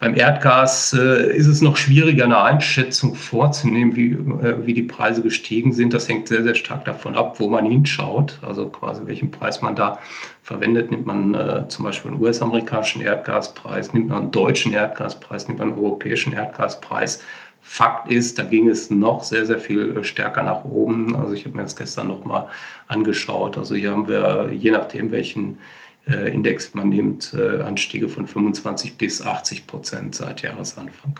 Beim 0.00 0.16
Erdgas 0.16 0.92
ist 0.92 1.46
es 1.46 1.62
noch 1.62 1.76
schwieriger, 1.76 2.24
eine 2.24 2.42
Einschätzung 2.42 3.14
vorzunehmen, 3.14 3.94
wie, 3.94 4.18
wie 4.66 4.74
die 4.74 4.82
Preise 4.82 5.22
gestiegen 5.22 5.72
sind. 5.72 5.94
Das 5.94 6.08
hängt 6.08 6.26
sehr, 6.28 6.42
sehr 6.42 6.56
stark 6.56 6.84
davon 6.84 7.14
ab, 7.14 7.38
wo 7.38 7.48
man 7.48 7.64
hinschaut, 7.64 8.38
also 8.42 8.68
quasi 8.68 9.02
welchen 9.06 9.30
Preis 9.30 9.62
man 9.62 9.76
da 9.76 10.00
verwendet. 10.42 10.90
Nimmt 10.90 11.06
man 11.06 11.66
zum 11.68 11.84
Beispiel 11.84 12.10
einen 12.10 12.20
US-amerikanischen 12.20 13.02
Erdgaspreis, 13.02 13.94
nimmt 13.94 14.08
man 14.08 14.22
einen 14.22 14.30
deutschen 14.32 14.72
Erdgaspreis, 14.72 15.46
nimmt 15.46 15.60
man 15.60 15.68
einen 15.68 15.78
europäischen 15.78 16.32
Erdgaspreis. 16.32 17.22
Fakt 17.66 18.12
ist, 18.12 18.38
da 18.38 18.44
ging 18.44 18.68
es 18.68 18.90
noch 18.90 19.24
sehr, 19.24 19.46
sehr 19.46 19.58
viel 19.58 19.96
äh, 19.96 20.04
stärker 20.04 20.42
nach 20.42 20.64
oben. 20.64 21.16
Also 21.16 21.32
ich 21.32 21.46
habe 21.46 21.56
mir 21.56 21.62
das 21.62 21.74
gestern 21.74 22.08
nochmal 22.08 22.46
angeschaut. 22.88 23.56
Also 23.56 23.74
hier 23.74 23.90
haben 23.90 24.06
wir, 24.06 24.50
je 24.52 24.70
nachdem, 24.70 25.10
welchen 25.10 25.58
äh, 26.06 26.30
Index 26.32 26.74
man 26.74 26.90
nimmt, 26.90 27.34
äh, 27.34 27.62
Anstiege 27.62 28.08
von 28.08 28.26
25 28.26 28.98
bis 28.98 29.22
80 29.22 29.66
Prozent 29.66 30.14
seit 30.14 30.42
Jahresanfang. 30.42 31.18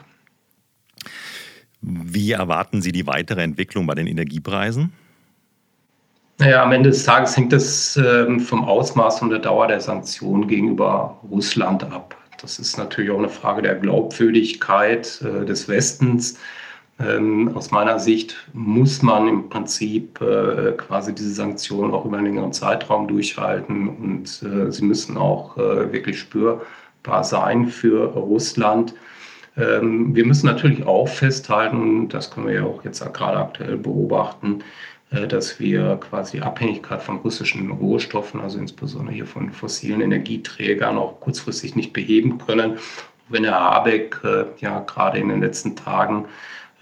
Wie 1.81 2.33
erwarten 2.33 2.83
Sie 2.83 2.93
die 2.93 3.07
weitere 3.07 3.43
Entwicklung 3.43 3.87
bei 3.87 3.95
den 3.95 4.07
Energiepreisen? 4.07 4.93
Naja, 6.39 6.63
am 6.63 6.73
Ende 6.73 6.91
des 6.91 7.05
Tages 7.05 7.37
hängt 7.37 7.55
es 7.55 7.97
ähm, 7.97 8.39
vom 8.39 8.65
Ausmaß 8.65 9.23
und 9.23 9.31
der 9.31 9.39
Dauer 9.39 9.67
der 9.67 9.81
Sanktionen 9.81 10.47
gegenüber 10.47 11.19
Russland 11.31 11.85
ab. 11.85 12.17
Das 12.41 12.59
ist 12.59 12.77
natürlich 12.79 13.11
auch 13.11 13.19
eine 13.19 13.29
Frage 13.29 13.63
der 13.63 13.75
Glaubwürdigkeit 13.77 15.23
äh, 15.23 15.45
des 15.45 15.69
Westens. 15.69 16.39
Ähm, 17.01 17.57
aus 17.57 17.73
meiner 17.73 17.99
Sicht 17.99 18.37
muss 18.53 19.03
man 19.03 19.27
im 19.27 19.49
Prinzip 19.49 20.21
äh, 20.21 20.73
quasi 20.73 21.13
diese 21.13 21.33
Sanktionen 21.33 21.93
auch 21.93 22.05
über 22.05 22.19
einen 22.19 22.27
längeren 22.27 22.53
Zeitraum 22.53 23.09
durchhalten 23.09 23.89
und 23.89 24.43
äh, 24.43 24.71
sie 24.71 24.85
müssen 24.85 25.17
auch 25.17 25.57
äh, 25.57 25.93
wirklich 25.93 26.21
spürbar 26.21 27.25
sein 27.25 27.67
für 27.67 28.13
Russland. 28.13 28.95
Ähm, 29.57 30.15
wir 30.15 30.25
müssen 30.25 30.47
natürlich 30.47 30.87
auch 30.87 31.09
festhalten, 31.09 32.09
das 32.09 32.31
können 32.31 32.47
wir 32.47 32.55
ja 32.55 32.65
auch 32.65 32.85
jetzt 32.85 33.01
gerade 33.13 33.39
aktuell 33.39 33.77
beobachten, 33.77 34.63
dass 35.29 35.61
wir 35.61 35.97
quasi 35.97 36.41
Abhängigkeit 36.41 37.03
von 37.03 37.19
russischen 37.19 37.71
Rohstoffen, 37.71 38.41
also 38.41 38.59
insbesondere 38.59 39.15
hier 39.15 39.27
von 39.27 39.51
fossilen 39.51 40.01
Energieträgern, 40.01 40.99
auch 40.99 41.21
kurzfristig 41.21 41.77
nicht 41.77 41.93
beheben 41.93 42.39
können. 42.39 42.79
Wenn 43.29 43.45
Herr 43.45 43.61
Habeck 43.61 44.21
äh, 44.25 44.45
ja 44.59 44.81
gerade 44.81 45.19
in 45.19 45.29
den 45.29 45.41
letzten 45.41 45.77
Tagen 45.77 46.27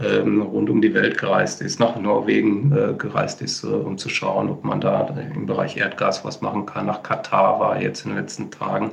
ähm, 0.01 0.43
rund 0.43 0.71
um 0.71 0.81
die 0.81 0.95
Welt 0.95 1.19
gereist 1.19 1.61
ist, 1.61 1.79
nach 1.79 1.97
Norwegen 1.97 2.73
äh, 2.73 2.95
gereist 2.95 3.43
ist, 3.43 3.63
äh, 3.63 3.69
um 3.69 3.99
zu 3.99 4.09
schauen, 4.09 4.49
ob 4.49 4.65
man 4.65 4.81
da 4.81 5.07
im 5.35 5.47
Bereich 5.47 5.77
Erdgas 5.77 6.25
was 6.25 6.41
machen 6.41 6.67
kann. 6.67 6.87
Nach 6.87 7.03
Katar 7.03 7.61
war 7.61 7.81
jetzt 7.81 8.05
in 8.05 8.11
den 8.11 8.19
letzten 8.19 8.51
Tagen, 8.51 8.91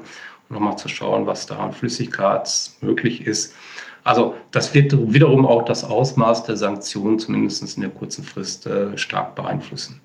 um 0.50 0.56
nochmal 0.56 0.78
zu 0.78 0.90
schauen, 0.90 1.26
was 1.26 1.46
da 1.46 1.58
an 1.58 1.74
Flüssigkeit 1.74 2.50
möglich 2.82 3.26
ist. 3.26 3.56
Also 4.04 4.36
das 4.52 4.74
wird 4.74 4.94
wiederum 5.14 5.46
auch 5.46 5.66
das 5.66 5.84
Ausmaß 5.84 6.44
der 6.44 6.58
Sanktionen 6.58 7.20
zumindest 7.20 7.76
in 7.76 7.82
der 7.82 7.92
kurzen 7.92 8.24
Frist 8.24 8.66
äh, 8.66 8.98
stark 8.98 9.36
beeinflussen. 9.36 10.02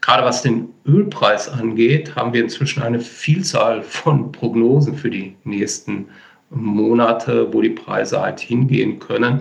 Gerade 0.00 0.24
was 0.24 0.42
den 0.42 0.70
Ölpreis 0.86 1.48
angeht, 1.48 2.16
haben 2.16 2.32
wir 2.32 2.42
inzwischen 2.42 2.82
eine 2.82 3.00
Vielzahl 3.00 3.82
von 3.82 4.32
Prognosen 4.32 4.96
für 4.96 5.10
die 5.10 5.36
nächsten 5.44 6.06
Monate, 6.48 7.52
wo 7.52 7.60
die 7.60 7.70
Preise 7.70 8.20
halt 8.20 8.40
hingehen 8.40 8.98
können. 8.98 9.40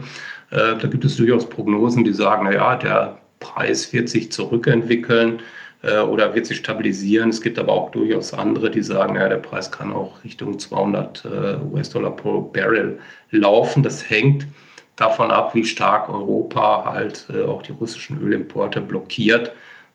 Äh, 0.51 0.75
da 0.77 0.87
gibt 0.87 1.05
es 1.05 1.15
durchaus 1.15 1.47
Prognosen, 1.47 2.03
die 2.03 2.13
sagen, 2.13 2.45
naja, 2.45 2.75
der 2.75 3.19
Preis 3.39 3.93
wird 3.93 4.09
sich 4.09 4.31
zurückentwickeln 4.31 5.39
äh, 5.81 5.99
oder 5.99 6.33
wird 6.35 6.45
sich 6.45 6.57
stabilisieren. 6.57 7.29
Es 7.29 7.41
gibt 7.41 7.59
aber 7.59 7.73
auch 7.73 7.91
durchaus 7.91 8.33
andere, 8.33 8.69
die 8.71 8.81
sagen, 8.81 9.15
ja, 9.15 9.29
der 9.29 9.37
Preis 9.37 9.71
kann 9.71 9.91
auch 9.91 10.23
Richtung 10.23 10.59
200 10.59 11.25
äh, 11.25 11.57
US-Dollar 11.73 12.15
pro 12.15 12.41
Barrel 12.41 12.99
laufen. 13.31 13.83
Das 13.83 14.09
hängt 14.09 14.47
davon 14.95 15.31
ab, 15.31 15.55
wie 15.55 15.63
stark 15.63 16.09
Europa 16.09 16.83
halt 16.85 17.27
auch 17.47 17.61
die 17.61 17.71
russischen 17.71 18.21
Ölimporte 18.21 18.81
blockiert. 18.81 19.53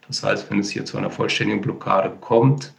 Das 0.09 0.23
heißt, 0.23 0.51
wenn 0.51 0.61
es 0.61 0.71
hier 0.71 0.87
zu 0.87 0.97
einer 0.97 1.11
vollständigen 1.11 1.61
Blockade 1.61 2.11
kommt, 2.21 2.73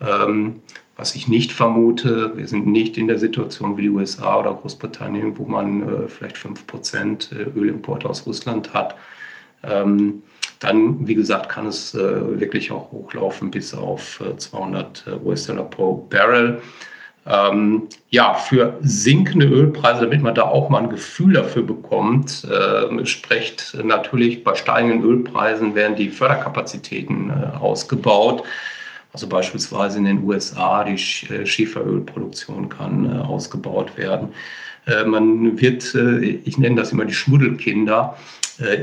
ähm, 0.00 0.60
was 0.96 1.14
ich 1.14 1.28
nicht 1.28 1.52
vermute, 1.52 2.36
wir 2.36 2.46
sind 2.46 2.66
nicht 2.66 2.98
in 2.98 3.08
der 3.08 3.18
Situation 3.18 3.76
wie 3.76 3.82
die 3.82 3.90
USA 3.90 4.38
oder 4.38 4.52
Großbritannien, 4.54 5.38
wo 5.38 5.44
man 5.44 6.04
äh, 6.04 6.08
vielleicht 6.08 6.36
5% 6.36 7.32
äh, 7.34 7.58
Ölimporte 7.58 8.08
aus 8.08 8.26
Russland 8.26 8.74
hat. 8.74 8.96
Ähm, 9.62 10.22
dann, 10.60 11.06
wie 11.06 11.14
gesagt, 11.14 11.48
kann 11.48 11.66
es 11.66 11.94
äh, 11.94 12.40
wirklich 12.40 12.70
auch 12.70 12.92
hochlaufen 12.92 13.50
bis 13.50 13.74
auf 13.74 14.20
äh, 14.20 14.36
200 14.36 15.04
äh, 15.06 15.26
US-Dollar 15.26 15.64
pro 15.64 16.06
Barrel. 16.10 16.60
Ähm, 17.26 17.88
ja, 18.08 18.34
für 18.34 18.78
sinkende 18.80 19.46
Ölpreise, 19.46 20.02
damit 20.02 20.22
man 20.22 20.34
da 20.34 20.42
auch 20.44 20.68
mal 20.68 20.82
ein 20.82 20.90
Gefühl 20.90 21.34
dafür 21.34 21.62
bekommt, 21.62 22.44
äh, 22.44 23.06
spricht 23.06 23.76
natürlich 23.82 24.42
bei 24.42 24.54
steigenden 24.54 25.02
Ölpreisen 25.02 25.74
werden 25.74 25.96
die 25.96 26.08
Förderkapazitäten 26.08 27.30
äh, 27.30 27.56
ausgebaut. 27.58 28.42
Also 29.12 29.28
beispielsweise 29.28 29.98
in 29.98 30.04
den 30.04 30.24
USA, 30.24 30.84
die 30.84 30.94
äh, 30.94 31.46
Schieferölproduktion 31.46 32.68
kann 32.68 33.04
äh, 33.04 33.18
ausgebaut 33.18 33.96
werden. 33.96 34.28
Äh, 34.86 35.04
man 35.04 35.60
wird, 35.60 35.94
ich 35.94 36.58
nenne 36.58 36.76
das 36.76 36.92
immer 36.92 37.04
die 37.04 37.14
Schmuddelkinder, 37.14 38.16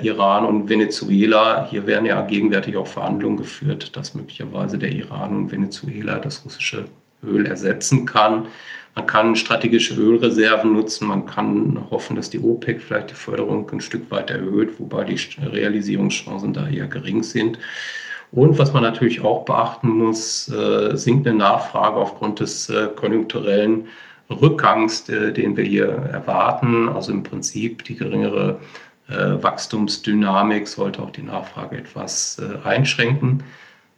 Iran 0.01 0.45
und 0.45 0.69
Venezuela. 0.69 1.67
Hier 1.69 1.85
werden 1.85 2.05
ja 2.05 2.21
gegenwärtig 2.21 2.77
auch 2.77 2.87
Verhandlungen 2.87 3.37
geführt, 3.37 3.95
dass 3.95 4.15
möglicherweise 4.15 4.77
der 4.77 4.91
Iran 4.91 5.35
und 5.35 5.51
Venezuela 5.51 6.19
das 6.19 6.43
russische 6.43 6.85
Öl 7.23 7.45
ersetzen 7.45 8.05
kann. 8.05 8.47
Man 8.95 9.05
kann 9.05 9.35
strategische 9.35 9.93
Ölreserven 9.93 10.73
nutzen. 10.73 11.07
Man 11.07 11.27
kann 11.27 11.85
hoffen, 11.91 12.15
dass 12.15 12.31
die 12.31 12.39
OPEC 12.39 12.81
vielleicht 12.81 13.11
die 13.11 13.15
Förderung 13.15 13.69
ein 13.71 13.79
Stück 13.79 14.09
weit 14.09 14.31
erhöht, 14.31 14.79
wobei 14.79 15.03
die 15.03 15.19
Realisierungschancen 15.39 16.53
da 16.53 16.67
eher 16.67 16.87
gering 16.87 17.21
sind. 17.21 17.59
Und 18.31 18.57
was 18.57 18.73
man 18.73 18.81
natürlich 18.83 19.21
auch 19.21 19.45
beachten 19.45 19.89
muss, 19.89 20.49
äh, 20.49 20.97
sinkende 20.97 21.33
Nachfrage 21.33 21.97
aufgrund 21.97 22.39
des 22.39 22.69
äh, 22.69 22.87
konjunkturellen 22.95 23.87
Rückgangs, 24.29 25.07
äh, 25.09 25.31
den 25.31 25.55
wir 25.55 25.63
hier 25.63 25.87
erwarten. 25.87 26.89
Also 26.89 27.11
im 27.11 27.21
Prinzip 27.21 27.83
die 27.83 27.95
geringere 27.95 28.59
äh, 28.59 28.86
Wachstumsdynamik 29.09 30.67
sollte 30.67 31.01
auch 31.01 31.11
die 31.11 31.23
Nachfrage 31.23 31.77
etwas 31.77 32.39
äh, 32.39 32.67
einschränken. 32.67 33.43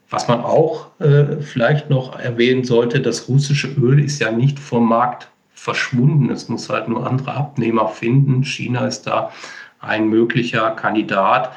Was 0.10 0.28
man 0.28 0.42
auch 0.42 1.00
äh, 1.00 1.42
vielleicht 1.42 1.90
noch 1.90 2.18
erwähnen 2.18 2.64
sollte, 2.64 3.00
das 3.00 3.28
russische 3.28 3.68
Öl 3.68 4.04
ist 4.04 4.20
ja 4.20 4.32
nicht 4.32 4.60
vom 4.60 4.88
Markt 4.88 5.30
verschwunden. 5.54 6.32
Es 6.32 6.50
muss 6.50 6.70
halt 6.70 6.88
nur 6.88 7.06
andere 7.06 7.34
Abnehmer 7.34 7.88
finden. 7.88 8.44
China 8.44 8.88
ist 8.88 9.04
da 9.04 9.32
ein 9.80 10.10
möglicher 10.10 10.72
Kandidat. 10.72 11.52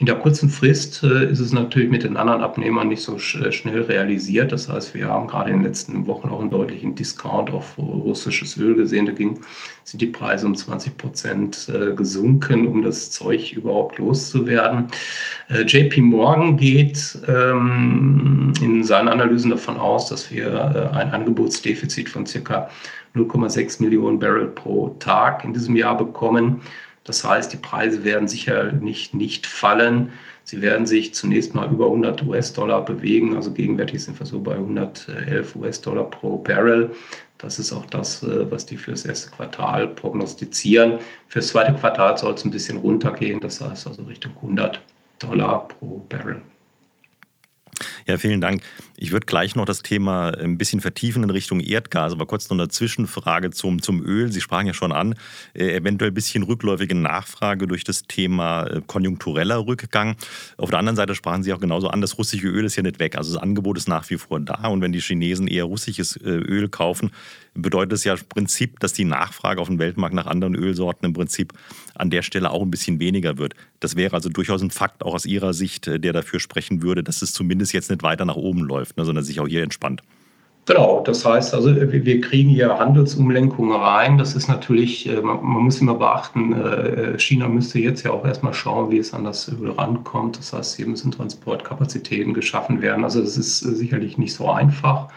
In 0.00 0.06
der 0.06 0.14
kurzen 0.14 0.48
Frist 0.48 1.02
äh, 1.02 1.30
ist 1.30 1.40
es 1.40 1.52
natürlich 1.52 1.90
mit 1.90 2.04
den 2.04 2.16
anderen 2.16 2.40
Abnehmern 2.40 2.88
nicht 2.88 3.02
so 3.02 3.16
äh, 3.16 3.52
schnell 3.52 3.82
realisiert. 3.82 4.50
Das 4.50 4.66
heißt, 4.66 4.94
wir 4.94 5.08
haben 5.08 5.26
gerade 5.26 5.50
in 5.50 5.56
den 5.56 5.64
letzten 5.64 6.06
Wochen 6.06 6.30
auch 6.30 6.40
einen 6.40 6.48
deutlichen 6.48 6.94
Discount 6.94 7.50
auf 7.50 7.76
russisches 7.76 8.56
Öl 8.56 8.74
gesehen. 8.76 9.04
Da 9.04 9.12
ging, 9.12 9.38
sind 9.84 10.00
die 10.00 10.06
Preise 10.06 10.46
um 10.46 10.54
20 10.54 10.96
Prozent 10.96 11.68
äh, 11.68 11.92
gesunken, 11.94 12.66
um 12.66 12.80
das 12.80 13.10
Zeug 13.10 13.52
überhaupt 13.52 13.98
loszuwerden. 13.98 14.86
JP 15.50 16.00
Morgan 16.00 16.56
geht 16.56 17.18
ähm, 17.28 18.54
in 18.62 18.82
seinen 18.82 19.08
Analysen 19.08 19.50
davon 19.50 19.76
aus, 19.76 20.08
dass 20.08 20.30
wir 20.30 20.94
ein 20.94 21.10
Angebotsdefizit 21.10 22.08
von 22.08 22.24
circa 22.24 22.70
0,6 23.14 23.82
Millionen 23.82 24.18
Barrel 24.18 24.46
pro 24.46 24.96
Tag 25.00 25.44
in 25.44 25.52
diesem 25.52 25.76
Jahr 25.76 25.98
bekommen. 25.98 26.62
Das 27.10 27.24
heißt, 27.24 27.52
die 27.52 27.56
Preise 27.56 28.04
werden 28.04 28.28
sicher 28.28 28.70
nicht, 28.70 29.14
nicht 29.14 29.44
fallen. 29.44 30.12
Sie 30.44 30.62
werden 30.62 30.86
sich 30.86 31.12
zunächst 31.12 31.56
mal 31.56 31.68
über 31.68 31.86
100 31.86 32.22
US-Dollar 32.22 32.84
bewegen. 32.84 33.34
Also 33.34 33.50
gegenwärtig 33.50 34.04
sind 34.04 34.16
wir 34.20 34.26
so 34.26 34.38
bei 34.38 34.54
111 34.54 35.56
US-Dollar 35.56 36.04
pro 36.04 36.38
Barrel. 36.38 36.92
Das 37.38 37.58
ist 37.58 37.72
auch 37.72 37.84
das, 37.86 38.22
äh, 38.22 38.48
was 38.48 38.64
die 38.64 38.76
für 38.76 38.92
das 38.92 39.04
erste 39.04 39.32
Quartal 39.32 39.88
prognostizieren. 39.88 41.00
Für 41.26 41.40
das 41.40 41.48
zweite 41.48 41.74
Quartal 41.74 42.16
soll 42.16 42.34
es 42.34 42.44
ein 42.44 42.52
bisschen 42.52 42.78
runtergehen. 42.78 43.40
Das 43.40 43.60
heißt 43.60 43.88
also 43.88 44.04
Richtung 44.04 44.30
100 44.36 44.80
Dollar 45.18 45.66
pro 45.66 46.06
Barrel. 46.08 46.42
Ja, 48.06 48.18
vielen 48.18 48.40
Dank. 48.40 48.62
Ich 48.96 49.12
würde 49.12 49.26
gleich 49.26 49.56
noch 49.56 49.64
das 49.64 49.82
Thema 49.82 50.30
ein 50.38 50.58
bisschen 50.58 50.80
vertiefen 50.80 51.22
in 51.22 51.30
Richtung 51.30 51.60
Erdgas, 51.60 52.12
aber 52.12 52.26
kurz 52.26 52.48
noch 52.50 52.58
eine 52.58 52.68
Zwischenfrage 52.68 53.50
zum, 53.50 53.82
zum 53.82 54.04
Öl. 54.04 54.30
Sie 54.32 54.40
sprachen 54.40 54.66
ja 54.66 54.74
schon 54.74 54.92
an, 54.92 55.14
äh, 55.54 55.74
eventuell 55.74 56.10
ein 56.10 56.14
bisschen 56.14 56.42
rückläufige 56.42 56.94
Nachfrage 56.94 57.66
durch 57.66 57.84
das 57.84 58.02
Thema 58.02 58.64
äh, 58.64 58.82
konjunktureller 58.86 59.66
Rückgang. 59.66 60.16
Auf 60.56 60.70
der 60.70 60.78
anderen 60.78 60.96
Seite 60.96 61.14
sprachen 61.14 61.42
Sie 61.42 61.52
auch 61.52 61.60
genauso 61.60 61.88
an, 61.88 62.00
das 62.00 62.18
russische 62.18 62.48
Öl 62.48 62.64
ist 62.64 62.76
ja 62.76 62.82
nicht 62.82 62.98
weg. 62.98 63.16
Also 63.16 63.32
das 63.34 63.42
Angebot 63.42 63.78
ist 63.78 63.88
nach 63.88 64.08
wie 64.10 64.18
vor 64.18 64.40
da. 64.40 64.68
Und 64.68 64.80
wenn 64.80 64.92
die 64.92 65.00
Chinesen 65.00 65.46
eher 65.46 65.64
russisches 65.64 66.16
äh, 66.16 66.28
Öl 66.28 66.68
kaufen, 66.68 67.10
bedeutet 67.54 67.92
es 67.92 68.04
ja 68.04 68.14
im 68.14 68.20
Prinzip, 68.28 68.80
dass 68.80 68.92
die 68.92 69.04
Nachfrage 69.04 69.60
auf 69.60 69.68
dem 69.68 69.78
Weltmarkt 69.78 70.14
nach 70.14 70.26
anderen 70.26 70.54
Ölsorten 70.54 71.06
im 71.06 71.12
Prinzip 71.12 71.52
an 71.94 72.10
der 72.10 72.22
Stelle 72.22 72.50
auch 72.50 72.62
ein 72.62 72.70
bisschen 72.70 73.00
weniger 73.00 73.38
wird. 73.38 73.54
Das 73.80 73.96
wäre 73.96 74.14
also 74.14 74.28
durchaus 74.28 74.62
ein 74.62 74.70
Fakt 74.70 75.02
auch 75.02 75.14
aus 75.14 75.26
Ihrer 75.26 75.52
Sicht, 75.54 75.86
äh, 75.86 75.98
der 75.98 76.12
dafür 76.12 76.40
sprechen 76.40 76.82
würde, 76.82 77.02
dass 77.02 77.22
es 77.22 77.32
zumindest 77.32 77.72
jetzt 77.72 77.90
nicht 77.90 77.99
weiter 78.02 78.24
nach 78.24 78.36
oben 78.36 78.60
läuft, 78.60 78.96
ne, 78.96 79.04
sondern 79.04 79.24
sich 79.24 79.40
auch 79.40 79.48
hier 79.48 79.62
entspannt. 79.62 80.02
Genau, 80.66 81.02
das 81.04 81.24
heißt 81.24 81.54
also, 81.54 81.74
wir 81.74 82.20
kriegen 82.20 82.50
hier 82.50 82.78
Handelsumlenkungen 82.78 83.74
rein. 83.74 84.18
Das 84.18 84.36
ist 84.36 84.46
natürlich, 84.46 85.08
äh, 85.08 85.20
man, 85.20 85.42
muss 85.42 85.80
immer 85.80 85.94
beachten, 85.94 86.52
äh, 86.52 87.18
China 87.18 87.48
müsste 87.48 87.80
jetzt 87.80 88.04
ja 88.04 88.12
auch 88.12 88.24
erstmal 88.24 88.54
schauen, 88.54 88.90
wie 88.90 88.98
es 88.98 89.12
an 89.12 89.24
das 89.24 89.48
Öl 89.48 89.70
rankommt. 89.70 90.38
Das 90.38 90.52
heißt, 90.52 90.76
hier 90.76 90.86
müssen 90.86 91.10
Transportkapazitäten 91.10 92.34
geschaffen 92.34 92.82
werden. 92.82 93.04
Also 93.04 93.20
das 93.20 93.36
ist 93.36 93.58
sicherlich 93.58 94.18
nicht 94.18 94.34
so 94.34 94.48
einfach. 94.48 95.08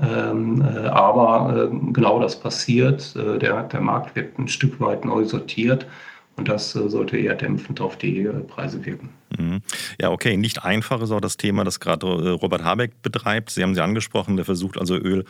Ähm, 0.00 0.62
äh, 0.62 0.86
aber 0.88 1.70
äh, 1.72 1.92
genau 1.92 2.20
das 2.20 2.38
passiert. 2.38 3.16
Äh, 3.16 3.38
der 3.38 3.80
Markt 3.80 4.14
wird 4.14 4.38
ein 4.38 4.46
Stück 4.46 4.78
weit 4.80 5.04
neu 5.04 5.24
sortiert 5.24 5.86
und 6.36 6.48
das 6.48 6.72
sollte 6.72 7.16
eher 7.16 7.34
dämpfend 7.34 7.80
auf 7.80 7.96
die 7.96 8.28
Preise 8.46 8.84
wirken. 8.84 9.08
Mhm. 9.38 9.62
Ja, 10.00 10.10
okay. 10.10 10.36
Nicht 10.36 10.64
einfach 10.64 11.00
ist 11.02 11.10
auch 11.10 11.20
das 11.20 11.36
Thema, 11.36 11.64
das 11.64 11.80
gerade 11.80 12.06
äh, 12.06 12.28
Robert 12.28 12.62
Habeck 12.62 13.02
betreibt. 13.02 13.50
Sie 13.50 13.62
haben 13.62 13.74
sie 13.74 13.82
angesprochen, 13.82 14.36
der 14.36 14.44
versucht 14.44 14.78
also 14.78 14.96
Öl 14.96 15.24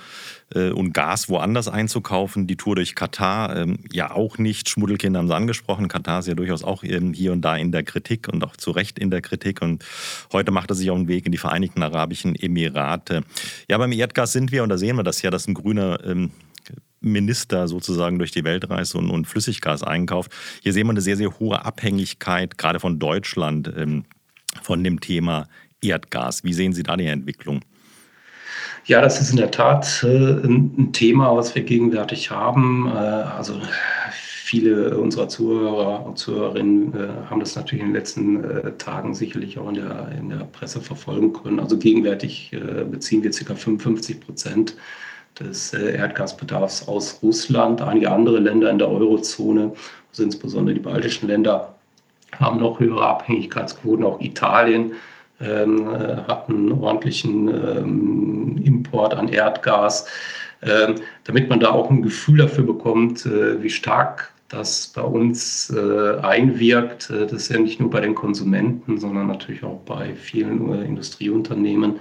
äh, 0.54 0.70
und 0.70 0.92
Gas 0.92 1.28
woanders 1.28 1.68
einzukaufen. 1.68 2.46
Die 2.46 2.56
Tour 2.56 2.76
durch 2.76 2.94
Katar 2.94 3.56
ähm, 3.56 3.78
ja 3.92 4.10
auch 4.10 4.38
nicht. 4.38 4.68
Schmuddelkinder 4.68 5.20
haben 5.20 5.28
sie 5.28 5.34
angesprochen. 5.34 5.88
Katar 5.88 6.20
ist 6.20 6.28
ja 6.28 6.34
durchaus 6.34 6.62
auch 6.62 6.82
hier 6.82 7.32
und 7.32 7.42
da 7.42 7.56
in 7.56 7.72
der 7.72 7.84
Kritik 7.84 8.28
und 8.28 8.44
auch 8.44 8.56
zu 8.56 8.70
Recht 8.70 8.98
in 8.98 9.10
der 9.10 9.22
Kritik. 9.22 9.62
Und 9.62 9.84
heute 10.32 10.50
macht 10.50 10.70
er 10.70 10.75
sich 10.75 10.90
auch 10.90 10.96
einen 10.96 11.08
Weg 11.08 11.26
in 11.26 11.32
die 11.32 11.38
Vereinigten 11.38 11.82
Arabischen 11.82 12.34
Emirate. 12.34 13.22
Ja, 13.68 13.78
beim 13.78 13.92
Erdgas 13.92 14.32
sind 14.32 14.52
wir, 14.52 14.62
und 14.62 14.68
da 14.68 14.78
sehen 14.78 14.96
wir 14.96 15.04
das 15.04 15.22
ja, 15.22 15.30
dass 15.30 15.46
ein 15.46 15.54
grüner 15.54 16.00
ähm, 16.04 16.30
Minister 17.00 17.68
sozusagen 17.68 18.18
durch 18.18 18.30
die 18.30 18.44
Welt 18.44 18.68
reist 18.70 18.94
und, 18.94 19.10
und 19.10 19.26
Flüssiggas 19.26 19.82
einkauft. 19.82 20.32
Hier 20.62 20.72
sehen 20.72 20.86
wir 20.86 20.92
eine 20.92 21.00
sehr, 21.00 21.16
sehr 21.16 21.38
hohe 21.38 21.64
Abhängigkeit, 21.64 22.58
gerade 22.58 22.80
von 22.80 22.98
Deutschland, 22.98 23.72
ähm, 23.76 24.04
von 24.62 24.82
dem 24.82 25.00
Thema 25.00 25.48
Erdgas. 25.82 26.44
Wie 26.44 26.54
sehen 26.54 26.72
Sie 26.72 26.82
da 26.82 26.96
die 26.96 27.06
Entwicklung? 27.06 27.62
Ja, 28.86 29.00
das 29.00 29.20
ist 29.20 29.30
in 29.30 29.36
der 29.36 29.50
Tat 29.50 30.04
äh, 30.04 30.06
ein 30.06 30.92
Thema, 30.92 31.36
was 31.36 31.54
wir 31.54 31.62
gegenwärtig 31.62 32.30
haben. 32.30 32.86
Äh, 32.86 32.90
also 32.90 33.60
viele 34.46 34.96
unserer 34.96 35.28
Zuhörer 35.28 36.06
und 36.06 36.18
Zuhörerinnen 36.18 36.94
äh, 36.94 37.09
haben 37.28 37.40
das 37.40 37.56
natürlich 37.56 37.82
in 37.82 37.88
den 37.88 37.96
letzten 37.96 38.44
äh, 38.44 38.72
Tagen 38.78 39.12
sicherlich 39.12 39.59
auch 39.59 39.68
in 39.68 39.74
der, 39.74 40.12
in 40.16 40.28
der 40.28 40.44
Presse 40.44 40.80
verfolgen 40.80 41.32
können. 41.32 41.59
Also 41.59 41.76
gegenwärtig 41.76 42.52
äh, 42.52 42.85
beziehen 42.85 43.24
wir 43.24 43.32
ca. 43.32 43.54
55 43.56 44.20
Prozent 44.20 44.76
des 45.38 45.72
äh, 45.75 45.96
Erdgasbedarfs 45.96 46.88
aus 46.88 47.20
Russland. 47.22 47.83
Einige 47.83 48.11
andere 48.11 48.38
Länder 48.38 48.70
in 48.70 48.79
der 48.79 48.88
Eurozone, 48.88 49.72
also 50.11 50.22
insbesondere 50.22 50.75
die 50.75 50.81
baltischen 50.81 51.29
Länder, 51.29 51.75
haben 52.38 52.61
noch 52.61 52.81
höhere 52.81 53.07
Abhängigkeitsquoten. 53.07 54.05
Auch 54.05 54.20
Italien 54.20 54.92
ähm, 55.40 55.88
äh, 55.88 56.16
hat 56.29 56.49
einen 56.49 56.72
ordentlichen 56.72 57.49
ähm, 57.49 58.62
Import 58.64 59.14
an 59.14 59.29
Erdgas. 59.29 60.07
Ähm, 60.62 60.96
damit 61.25 61.51
man 61.51 61.61
da 61.61 61.70
auch 61.70 61.90
ein 61.90 62.03
Gefühl 62.03 62.38
dafür 62.38 62.64
bekommt, 62.64 63.27
äh, 63.27 63.62
wie 63.62 63.70
stark 63.70 64.33
das 64.49 64.88
bei 64.88 65.03
uns 65.03 65.70
äh, 65.70 66.18
einwirkt. 66.20 67.11
Äh, 67.11 67.27
das 67.27 67.33
ist 67.33 67.49
ja 67.51 67.59
nicht 67.59 67.79
nur 67.79 67.90
bei 67.90 68.01
den 68.01 68.14
Konsumenten, 68.14 68.99
sondern 68.99 69.27
natürlich 69.27 69.64
auch 69.64 69.81
bei 69.85 70.14
vielen 70.14 70.72
äh, 70.72 70.85
Industrieunternehmen. 70.85 72.01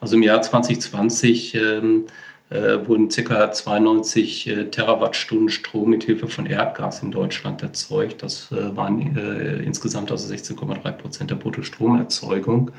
Also 0.00 0.16
im 0.16 0.22
Jahr 0.22 0.40
2020 0.40 1.54
ähm, 1.54 2.04
äh, 2.06 2.10
wurden 2.50 3.08
ca. 3.08 3.50
92 3.50 4.46
äh, 4.46 4.64
Terawattstunden 4.70 5.48
Strom 5.48 5.90
mit 5.90 6.04
Hilfe 6.04 6.28
von 6.28 6.46
Erdgas 6.46 7.02
in 7.02 7.10
Deutschland 7.10 7.62
erzeugt. 7.62 8.22
Das 8.22 8.52
äh, 8.52 8.76
waren 8.76 9.16
äh, 9.16 9.62
insgesamt 9.64 10.12
also 10.12 10.32
16,3 10.32 10.92
Prozent 10.92 11.30
der 11.30 11.36
Bruttostromerzeugung. 11.36 12.70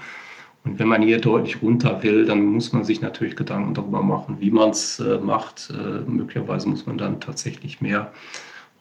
Und 0.63 0.79
wenn 0.79 0.87
man 0.87 1.01
hier 1.01 1.19
deutlich 1.19 1.61
runter 1.61 2.01
will, 2.03 2.25
dann 2.25 2.45
muss 2.45 2.73
man 2.73 2.83
sich 2.83 3.01
natürlich 3.01 3.35
Gedanken 3.35 3.73
darüber 3.73 4.01
machen, 4.01 4.37
wie 4.39 4.51
man 4.51 4.69
es 4.69 4.99
äh, 4.99 5.17
macht. 5.17 5.69
Äh, 5.69 6.09
möglicherweise 6.09 6.69
muss 6.69 6.85
man 6.85 6.97
dann 6.97 7.19
tatsächlich 7.19 7.81
mehr 7.81 8.11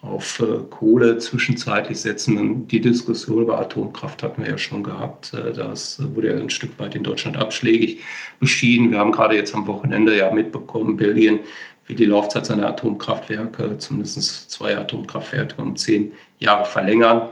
auf 0.06 0.40
äh, 0.40 0.62
Kohle 0.70 1.18
zwischenzeitlich 1.18 2.00
setzen. 2.00 2.66
Die 2.68 2.80
Diskussion 2.80 3.42
über 3.42 3.58
Atomkraft 3.60 4.22
hatten 4.22 4.42
wir 4.42 4.50
ja 4.50 4.58
schon 4.58 4.82
gehabt. 4.82 5.34
Äh, 5.34 5.52
das 5.52 6.00
wurde 6.14 6.28
ja 6.28 6.36
ein 6.36 6.50
Stück 6.50 6.78
weit 6.78 6.94
in 6.94 7.02
Deutschland 7.02 7.36
abschlägig 7.36 8.00
beschieden. 8.40 8.90
Wir 8.90 8.98
haben 8.98 9.12
gerade 9.12 9.36
jetzt 9.36 9.54
am 9.54 9.66
Wochenende 9.66 10.16
ja 10.16 10.30
mitbekommen, 10.30 10.96
Belgien 10.96 11.40
will 11.86 11.96
die 11.96 12.04
Laufzeit 12.04 12.46
seiner 12.46 12.68
Atomkraftwerke, 12.68 13.78
zumindest 13.78 14.50
zwei 14.50 14.76
Atomkraftwerke, 14.76 15.60
um 15.60 15.76
zehn 15.76 16.12
Jahre 16.38 16.64
verlängern. 16.64 17.28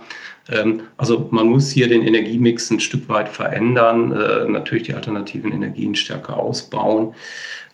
Ähm, 0.48 0.82
also 0.96 1.28
man 1.30 1.48
muss 1.48 1.70
hier 1.70 1.88
den 1.88 2.02
Energiemix 2.02 2.70
ein 2.70 2.80
Stück 2.80 3.08
weit 3.08 3.28
verändern, 3.28 4.12
äh, 4.12 4.48
natürlich 4.48 4.84
die 4.84 4.94
alternativen 4.94 5.52
Energien 5.52 5.94
stärker 5.94 6.36
ausbauen. 6.38 7.14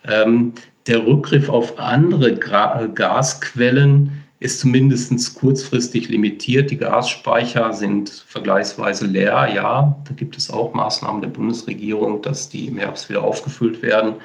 Ähm, 0.07 0.53
der 0.87 1.05
Rückgriff 1.05 1.49
auf 1.49 1.77
andere 1.77 2.35
Gasquellen 2.35 4.20
ist 4.41 4.59
zumindest 4.59 5.35
kurzfristig 5.35 6.09
limitiert. 6.09 6.71
Die 6.71 6.77
Gasspeicher 6.77 7.73
sind 7.73 8.09
vergleichsweise 8.09 9.05
leer. 9.05 9.49
Ja, 9.53 9.95
da 10.03 10.13
gibt 10.15 10.35
es 10.35 10.49
auch 10.49 10.73
Maßnahmen 10.73 11.21
der 11.21 11.29
Bundesregierung, 11.29 12.23
dass 12.23 12.49
die 12.49 12.65
im 12.65 12.79
Herbst 12.79 13.07
wieder 13.07 13.23
aufgefüllt 13.23 13.83
werden 13.83 14.15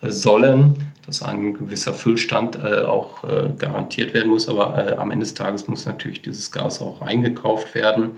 äh, 0.00 0.10
sollen, 0.10 0.76
dass 1.06 1.22
ein 1.22 1.54
gewisser 1.54 1.92
Füllstand 1.92 2.54
äh, 2.54 2.82
auch 2.82 3.24
äh, 3.24 3.48
garantiert 3.58 4.14
werden 4.14 4.30
muss. 4.30 4.48
Aber 4.48 4.96
am 4.96 5.10
Ende 5.10 5.24
des 5.24 5.34
Tages 5.34 5.66
muss 5.66 5.86
natürlich 5.86 6.22
dieses 6.22 6.52
Gas 6.52 6.80
auch 6.80 7.02
eingekauft 7.02 7.74
werden. 7.74 8.12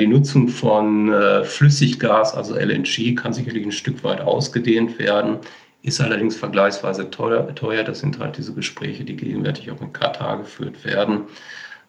Die 0.00 0.06
Nutzung 0.08 0.48
von 0.48 1.14
Flüssiggas, 1.44 2.34
also 2.34 2.56
LNG, 2.56 3.14
kann 3.14 3.32
sicherlich 3.32 3.64
ein 3.64 3.72
Stück 3.72 4.02
weit 4.02 4.20
ausgedehnt 4.20 4.98
werden 4.98 5.38
ist 5.82 6.00
allerdings 6.00 6.36
vergleichsweise 6.36 7.10
teuer, 7.10 7.54
teuer. 7.54 7.84
Das 7.84 8.00
sind 8.00 8.18
halt 8.18 8.36
diese 8.36 8.54
Gespräche, 8.54 9.04
die 9.04 9.16
gegenwärtig 9.16 9.70
auch 9.70 9.80
in 9.80 9.92
Katar 9.92 10.38
geführt 10.38 10.84
werden. 10.84 11.22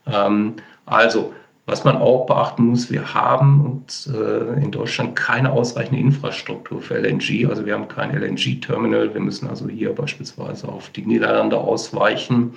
Ähm, 0.08 0.56
also, 0.86 1.34
was 1.66 1.84
man 1.84 1.98
auch 1.98 2.26
beachten 2.26 2.68
muss, 2.68 2.90
wir 2.90 3.14
haben 3.14 3.66
und, 3.66 4.10
äh, 4.14 4.64
in 4.64 4.72
Deutschland 4.72 5.16
keine 5.16 5.52
ausreichende 5.52 6.00
Infrastruktur 6.00 6.82
für 6.82 6.96
LNG. 6.96 7.48
Also 7.50 7.66
wir 7.66 7.74
haben 7.74 7.88
kein 7.88 8.12
LNG-Terminal. 8.12 9.14
Wir 9.14 9.22
müssen 9.22 9.48
also 9.48 9.68
hier 9.68 9.94
beispielsweise 9.94 10.68
auf 10.68 10.90
die 10.90 11.06
Niederlande 11.06 11.58
ausweichen. 11.58 12.54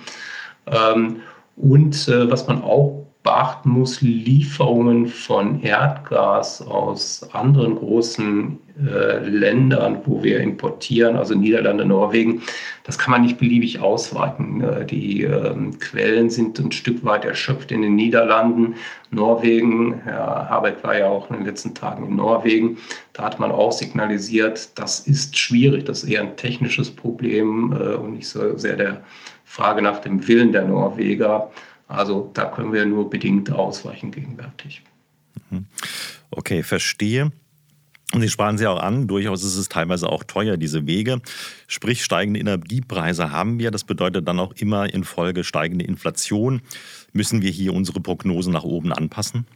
Ähm, 0.65 1.17
und 1.55 2.07
äh, 2.07 2.29
was 2.29 2.47
man 2.47 2.63
auch 2.63 3.04
beachten 3.25 3.71
muss, 3.71 4.01
Lieferungen 4.01 5.07
von 5.07 5.61
Erdgas 5.63 6.61
aus 6.61 7.27
anderen 7.33 7.75
großen 7.75 8.59
äh, 8.77 9.27
Ländern, 9.27 10.01
wo 10.05 10.21
wir 10.23 10.39
importieren, 10.41 11.15
also 11.15 11.33
Niederlande, 11.33 11.85
Norwegen, 11.85 12.43
das 12.83 12.99
kann 12.99 13.11
man 13.11 13.23
nicht 13.23 13.39
beliebig 13.39 13.79
ausweiten. 13.79 14.61
Äh, 14.61 14.85
die 14.85 15.23
äh, 15.23 15.55
Quellen 15.79 16.29
sind 16.29 16.59
ein 16.59 16.71
Stück 16.71 17.03
weit 17.03 17.25
erschöpft 17.25 17.71
in 17.71 17.81
den 17.81 17.95
Niederlanden. 17.95 18.75
Norwegen, 19.09 20.01
Herr 20.03 20.47
Habeck 20.47 20.83
war 20.83 20.95
ja 20.95 21.07
auch 21.07 21.27
in 21.31 21.37
den 21.37 21.45
letzten 21.45 21.73
Tagen 21.73 22.05
in 22.05 22.17
Norwegen, 22.17 22.77
da 23.13 23.23
hat 23.23 23.39
man 23.39 23.51
auch 23.51 23.71
signalisiert, 23.71 24.77
das 24.77 24.99
ist 24.99 25.35
schwierig, 25.35 25.85
das 25.85 26.03
ist 26.03 26.11
eher 26.11 26.21
ein 26.21 26.37
technisches 26.37 26.91
Problem 26.91 27.73
äh, 27.73 27.95
und 27.95 28.17
nicht 28.17 28.27
so 28.27 28.55
sehr 28.55 28.75
der 28.75 29.01
Frage 29.45 29.81
nach 29.81 29.99
dem 29.99 30.27
Willen 30.27 30.51
der 30.51 30.65
Norweger. 30.65 31.49
Also 31.87 32.31
da 32.33 32.45
können 32.45 32.73
wir 32.73 32.85
nur 32.85 33.09
bedingt 33.09 33.51
ausweichen 33.51 34.11
gegenwärtig. 34.11 34.81
Mhm. 35.49 35.65
Okay, 36.31 36.63
verstehe. 36.63 37.31
Und 38.13 38.21
Sie 38.21 38.29
sprachen 38.29 38.57
sie 38.57 38.67
auch 38.67 38.79
an, 38.79 39.07
durchaus 39.07 39.43
ist 39.43 39.57
es 39.57 39.67
teilweise 39.67 40.09
auch 40.09 40.23
teuer, 40.23 40.57
diese 40.57 40.85
Wege. 40.85 41.21
Sprich, 41.67 42.03
steigende 42.03 42.39
Energiepreise 42.39 43.31
haben 43.31 43.59
wir. 43.59 43.71
Das 43.71 43.83
bedeutet 43.83 44.27
dann 44.27 44.39
auch 44.39 44.53
immer 44.53 44.93
in 44.93 45.03
Folge 45.03 45.43
steigende 45.43 45.85
Inflation. 45.85 46.61
Müssen 47.13 47.41
wir 47.41 47.49
hier 47.49 47.73
unsere 47.73 47.99
Prognosen 47.99 48.53
nach 48.53 48.63
oben 48.63 48.93
anpassen? 48.93 49.47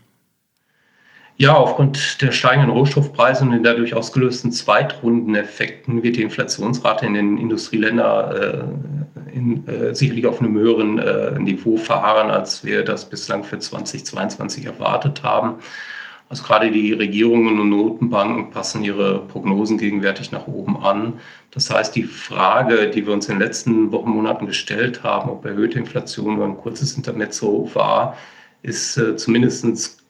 Ja, 1.37 1.53
aufgrund 1.53 2.21
der 2.21 2.33
steigenden 2.33 2.71
Rohstoffpreise 2.71 3.45
und 3.45 3.51
den 3.51 3.63
dadurch 3.63 3.93
ausgelösten 3.93 4.51
Zweitrundeneffekten 4.51 6.03
wird 6.03 6.17
die 6.17 6.23
Inflationsrate 6.23 7.05
in 7.05 7.13
den 7.13 7.37
Industrieländern 7.37 8.35
äh, 8.35 9.18
in, 9.33 9.67
äh, 9.67 9.95
sicherlich 9.95 10.25
auf 10.25 10.39
einem 10.39 10.55
höheren 10.55 10.99
äh, 10.99 11.39
Niveau 11.39 11.77
verharren, 11.77 12.29
als 12.29 12.63
wir 12.63 12.83
das 12.83 13.09
bislang 13.09 13.43
für 13.43 13.59
2022 13.59 14.65
erwartet 14.65 15.23
haben. 15.23 15.55
Also 16.29 16.43
gerade 16.43 16.69
die 16.69 16.93
Regierungen 16.93 17.59
und 17.59 17.69
Notenbanken 17.69 18.51
passen 18.51 18.83
ihre 18.83 19.19
Prognosen 19.27 19.79
gegenwärtig 19.79 20.31
nach 20.31 20.45
oben 20.45 20.77
an. 20.77 21.13
Das 21.49 21.71
heißt, 21.71 21.95
die 21.95 22.03
Frage, 22.03 22.91
die 22.91 23.07
wir 23.07 23.13
uns 23.13 23.27
in 23.27 23.35
den 23.35 23.41
letzten 23.41 23.91
Wochen, 23.91 24.11
Monaten 24.11 24.45
gestellt 24.45 25.03
haben, 25.03 25.31
ob 25.31 25.43
erhöhte 25.43 25.79
Inflation 25.79 26.35
nur 26.35 26.45
ein 26.45 26.57
kurzes 26.57 26.95
Intermezzo 26.95 27.71
war, 27.73 28.15
ist 28.61 28.97
äh, 28.97 29.15
zumindest 29.15 30.03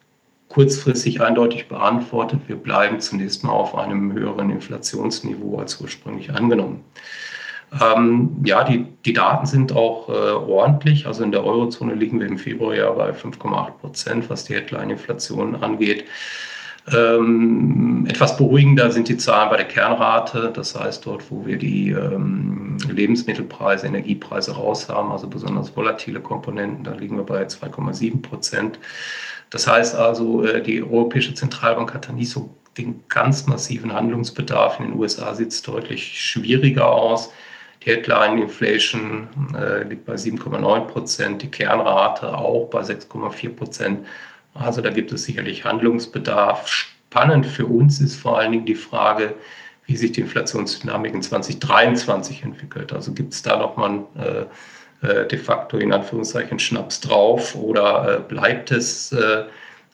kurzfristig 0.49 1.21
eindeutig 1.21 1.69
beantwortet. 1.69 2.41
Wir 2.47 2.58
bleiben 2.58 2.99
zunächst 2.99 3.43
mal 3.45 3.53
auf 3.53 3.75
einem 3.75 4.12
höheren 4.12 4.49
Inflationsniveau 4.49 5.58
als 5.58 5.79
ursprünglich 5.79 6.32
angenommen. 6.32 6.84
Ähm, 7.79 8.41
ja, 8.43 8.63
die, 8.63 8.86
die 9.05 9.13
Daten 9.13 9.45
sind 9.45 9.75
auch 9.75 10.10
äh, 10.10 10.12
ordentlich. 10.12 11.05
Also 11.05 11.23
in 11.23 11.32
der 11.32 11.43
Eurozone 11.43 11.93
liegen 11.93 12.19
wir 12.19 12.27
im 12.27 12.38
Februar 12.38 12.75
ja 12.75 12.89
bei 12.91 13.12
5,8 13.12 13.71
Prozent, 13.79 14.29
was 14.29 14.45
die 14.45 14.55
Headline-Inflation 14.55 15.55
angeht. 15.55 16.05
Ähm, 16.91 18.08
etwas 18.10 18.38
beruhigender 18.38 18.91
sind 18.91 19.10
die 19.10 19.17
Zahlen 19.17 19.49
bei 19.49 19.58
der 19.58 19.67
Kernrate, 19.67 20.51
das 20.53 20.79
heißt 20.79 21.05
dort, 21.05 21.29
wo 21.29 21.45
wir 21.45 21.58
die 21.58 21.91
ähm, 21.91 22.77
Lebensmittelpreise, 22.89 23.86
Energiepreise 23.86 24.53
raus 24.55 24.89
haben, 24.89 25.12
also 25.12 25.27
besonders 25.27 25.75
volatile 25.75 26.19
Komponenten, 26.19 26.84
da 26.84 26.93
liegen 26.93 27.17
wir 27.17 27.25
bei 27.25 27.43
2,7 27.43 28.21
Prozent. 28.21 28.79
Das 29.51 29.67
heißt 29.67 29.95
also, 29.95 30.43
äh, 30.43 30.63
die 30.63 30.82
Europäische 30.82 31.34
Zentralbank 31.34 31.93
hat 31.93 32.10
da 32.10 32.13
nicht 32.13 32.29
so 32.29 32.49
den 32.77 33.03
ganz 33.10 33.45
massiven 33.45 33.93
Handlungsbedarf. 33.93 34.79
In 34.79 34.86
den 34.86 34.99
USA 34.99 35.36
sieht 35.36 35.49
es 35.49 35.62
deutlich 35.62 36.19
schwieriger 36.19 36.91
aus. 36.91 37.32
Headline 37.89 38.41
Inflation 38.41 39.28
äh, 39.58 39.84
liegt 39.84 40.06
bei 40.06 40.13
7,9 40.13 40.82
Prozent, 40.82 41.41
die 41.41 41.49
Kernrate 41.49 42.38
auch 42.38 42.69
bei 42.69 42.82
6,4 42.82 43.49
Prozent. 43.56 44.08
Also 44.54 44.82
da 44.82 44.89
gibt 44.89 45.12
es 45.12 45.23
sicherlich 45.23 45.65
Handlungsbedarf. 45.65 46.67
Spannend 46.67 47.45
für 47.45 47.65
uns 47.65 47.99
ist 47.99 48.15
vor 48.17 48.38
allen 48.38 48.52
Dingen 48.52 48.65
die 48.65 48.75
Frage, 48.75 49.36
wie 49.86 49.97
sich 49.97 50.12
die 50.12 50.21
Inflationsdynamik 50.21 51.13
in 51.13 51.23
2023 51.23 52.43
entwickelt. 52.43 52.93
Also 52.93 53.12
gibt 53.13 53.34
es 53.34 53.41
da 53.41 53.58
nochmal 53.58 54.04
äh, 54.15 54.45
äh, 55.08 55.28
de 55.28 55.39
facto 55.39 55.78
in 55.78 55.91
Anführungszeichen 55.91 56.60
Schnaps 56.60 56.99
drauf 56.99 57.56
oder 57.56 58.17
äh, 58.17 58.19
bleibt 58.19 58.71
es 58.71 59.12
äh, 59.12 59.45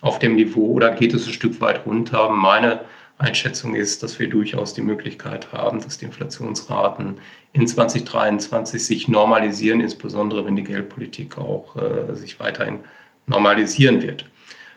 auf 0.01 0.19
dem 0.19 0.36
Niveau 0.36 0.73
oder 0.73 0.91
geht 0.91 1.13
es 1.13 1.27
ein 1.27 1.34
Stück 1.34 1.62
weit 1.62 1.86
runter? 1.86 2.29
Meine 2.29 2.81
Einschätzung 3.17 3.75
ist, 3.75 4.04
dass 4.04 4.19
wir 4.19 4.30
durchaus 4.30 4.73
die 4.73 4.82
Möglichkeit 4.82 5.51
haben, 5.54 5.82
dass 5.82 5.97
die 5.97 6.06
Inflationsraten 6.06 7.17
in 7.54 7.65
2023 7.65 8.84
sich 8.84 9.08
normalisieren, 9.08 9.80
insbesondere 9.80 10.45
wenn 10.45 10.58
die 10.58 10.63
Geldpolitik 10.63 11.38
auch 11.38 11.75
äh, 11.78 12.13
sich 12.13 12.39
weiterhin 12.39 12.80
normalisieren 13.28 14.01
wird. 14.01 14.25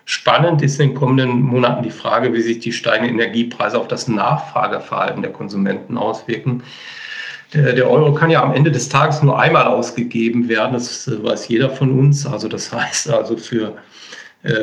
Spannend 0.05 0.63
ist 0.63 0.81
in 0.81 0.91
den 0.91 0.97
kommenden 0.97 1.43
Monaten 1.43 1.83
die 1.83 1.91
Frage, 1.91 2.33
wie 2.33 2.41
sich 2.41 2.61
die 2.61 2.73
steigenden 2.73 3.19
Energiepreise 3.19 3.79
auf 3.79 3.89
das 3.89 4.09
Nachfrageverhalten 4.09 5.21
der 5.21 5.33
Konsumenten 5.33 5.99
auswirken. 5.99 6.63
Der, 7.53 7.73
der, 7.73 7.91
Euro 7.91 8.15
kann 8.15 8.31
ja 8.31 8.43
am 8.43 8.55
Ende 8.55 8.71
des 8.71 8.89
Tages 8.89 9.23
nur 9.23 9.39
einmal 9.39 9.67
ausgegeben 9.67 10.49
werden, 10.49 10.75
das 10.75 11.09
äh, 11.09 11.23
weiß 11.23 11.49
jeder 11.49 11.71
von 11.71 11.99
uns. 11.99 12.25
Also 12.25 12.47
das 12.47 12.73
heißt 12.73 13.11
also 13.11 13.37
für, 13.37 13.77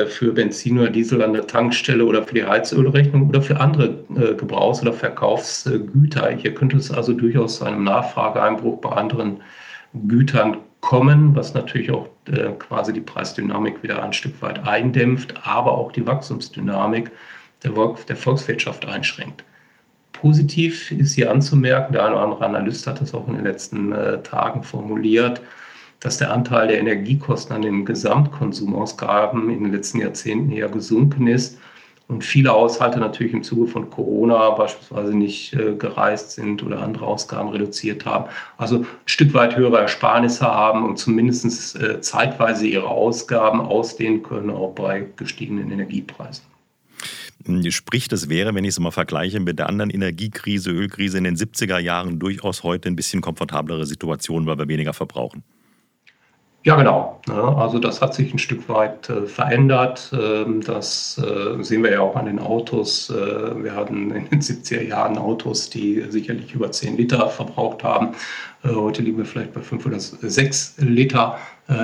für 0.07 0.31
Benzin 0.33 0.79
oder 0.79 0.89
Diesel 0.89 1.21
an 1.21 1.33
der 1.33 1.47
Tankstelle 1.47 2.05
oder 2.05 2.23
für 2.23 2.35
die 2.35 2.45
Heizölrechnung 2.45 3.29
oder 3.29 3.41
für 3.41 3.59
andere 3.59 4.03
äh, 4.15 4.33
Gebrauchs- 4.35 4.81
oder 4.81 4.93
Verkaufsgüter. 4.93 6.29
Hier 6.31 6.53
könnte 6.53 6.77
es 6.77 6.91
also 6.91 7.13
durchaus 7.13 7.57
zu 7.57 7.65
einem 7.65 7.83
Nachfrageeinbruch 7.83 8.81
bei 8.81 8.89
anderen 8.89 9.41
Gütern 10.07 10.57
kommen, 10.81 11.35
was 11.35 11.53
natürlich 11.53 11.89
auch 11.89 12.07
quasi 12.59 12.93
die 12.93 13.01
Preisdynamik 13.01 13.81
wieder 13.81 14.03
ein 14.03 14.13
Stück 14.13 14.39
weit 14.41 14.67
eindämpft, 14.67 15.33
aber 15.43 15.71
auch 15.71 15.91
die 15.91 16.05
Wachstumsdynamik 16.05 17.11
der, 17.63 18.15
Volkswirtschaft 18.15 18.87
einschränkt. 18.87 19.43
Positiv 20.13 20.91
ist 20.91 21.15
hier 21.15 21.31
anzumerken, 21.31 21.93
der 21.93 22.05
eine 22.05 22.15
oder 22.15 22.23
andere 22.23 22.45
Analyst 22.45 22.87
hat 22.87 23.01
das 23.01 23.13
auch 23.13 23.27
in 23.27 23.35
den 23.35 23.43
letzten 23.43 23.91
äh, 23.91 24.21
Tagen 24.21 24.63
formuliert, 24.63 25.41
dass 26.05 26.19
der 26.19 26.31
Anteil 26.31 26.67
der 26.67 26.79
Energiekosten 26.79 27.55
an 27.55 27.63
den 27.63 27.83
Gesamtkonsumausgaben 27.83 29.49
in 29.49 29.63
den 29.63 29.73
letzten 29.73 30.01
Jahrzehnten 30.01 30.51
eher 30.51 30.69
gesunken 30.69 31.25
ist 31.25 31.57
und 32.07 32.23
viele 32.23 32.51
Haushalte 32.51 32.99
natürlich 32.99 33.33
im 33.33 33.41
Zuge 33.41 33.65
von 33.65 33.89
Corona 33.89 34.51
beispielsweise 34.51 35.17
nicht 35.17 35.53
äh, 35.53 35.73
gereist 35.73 36.29
sind 36.33 36.61
oder 36.61 36.83
andere 36.83 37.07
Ausgaben 37.07 37.49
reduziert 37.49 38.05
haben. 38.05 38.25
Also 38.57 38.81
ein 38.81 38.87
Stück 39.07 39.33
weit 39.33 39.57
höhere 39.57 39.79
Ersparnisse 39.79 40.45
haben 40.45 40.85
und 40.85 40.99
zumindest 40.99 41.75
äh, 41.75 41.99
zeitweise 42.01 42.67
ihre 42.67 42.87
Ausgaben 42.87 43.59
ausdehnen 43.59 44.21
können, 44.21 44.51
auch 44.51 44.75
bei 44.75 45.07
gestiegenen 45.15 45.71
Energiepreisen. 45.71 46.45
Sprich, 47.69 48.07
das 48.07 48.29
wäre, 48.29 48.53
wenn 48.53 48.63
ich 48.63 48.69
es 48.69 48.79
mal 48.79 48.91
vergleiche 48.91 49.39
mit 49.39 49.57
der 49.57 49.69
anderen 49.69 49.89
Energiekrise, 49.89 50.69
Ölkrise 50.69 51.17
in 51.17 51.23
den 51.23 51.35
70er 51.35 51.79
Jahren, 51.79 52.19
durchaus 52.19 52.61
heute 52.61 52.89
ein 52.89 52.95
bisschen 52.95 53.21
komfortablere 53.21 53.87
Situation, 53.87 54.45
weil 54.45 54.59
wir 54.59 54.67
weniger 54.67 54.93
verbrauchen. 54.93 55.43
Ja, 56.65 56.75
genau. 56.77 57.21
Also 57.27 57.77
das 57.77 58.01
hat 58.01 58.15
sich 58.15 58.33
ein 58.33 58.39
Stück 58.39 58.67
weit 58.69 59.07
äh, 59.07 59.27
verändert. 59.27 60.11
Ähm, 60.19 60.61
das 60.61 61.15
äh, 61.19 61.63
sehen 61.63 61.83
wir 61.83 61.91
ja 61.91 61.99
auch 61.99 62.15
an 62.15 62.25
den 62.25 62.39
Autos. 62.39 63.11
Äh, 63.11 63.63
wir 63.63 63.75
hatten 63.75 64.09
in 64.09 64.27
den 64.29 64.41
70er 64.41 64.81
Jahren 64.81 65.19
Autos, 65.19 65.69
die 65.69 66.03
sicherlich 66.09 66.55
über 66.55 66.71
10 66.71 66.97
Liter 66.97 67.29
verbraucht 67.29 67.83
haben. 67.83 68.15
Heute 68.63 69.03
liegen 69.03 69.19
wir 69.19 69.25
vielleicht 69.25 69.53
bei 69.53 69.61
5 69.61 69.85
oder 69.85 69.99
6 69.99 70.77
Liter. 70.79 71.37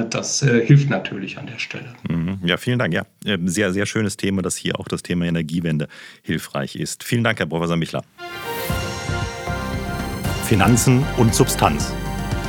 Das 0.09 0.39
hilft 0.39 0.89
natürlich 0.89 1.37
an 1.37 1.45
der 1.45 1.59
Stelle. 1.59 1.93
Mhm. 2.09 2.39
Ja, 2.43 2.57
vielen 2.57 2.79
Dank. 2.79 2.91
Ja, 2.91 3.03
sehr, 3.45 3.71
sehr 3.71 3.85
schönes 3.85 4.17
Thema, 4.17 4.41
dass 4.41 4.55
hier 4.55 4.79
auch 4.79 4.87
das 4.87 5.03
Thema 5.03 5.25
Energiewende 5.25 5.87
hilfreich 6.23 6.75
ist. 6.75 7.03
Vielen 7.03 7.23
Dank, 7.23 7.37
Herr 7.37 7.45
Professor 7.45 7.77
Michler. 7.77 8.03
Finanzen 10.45 11.05
und 11.17 11.35
Substanz. 11.35 11.93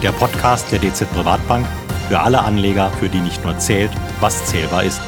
Der 0.03 0.13
Podcast 0.13 0.73
der 0.73 0.79
DZ 0.79 1.13
Privatbank 1.13 1.67
für 2.09 2.21
alle 2.21 2.41
Anleger, 2.41 2.91
für 3.01 3.09
die 3.09 3.21
nicht 3.21 3.45
nur 3.45 3.59
zählt, 3.59 3.91
was 4.21 4.47
zählbar 4.47 4.85
ist. 4.85 5.01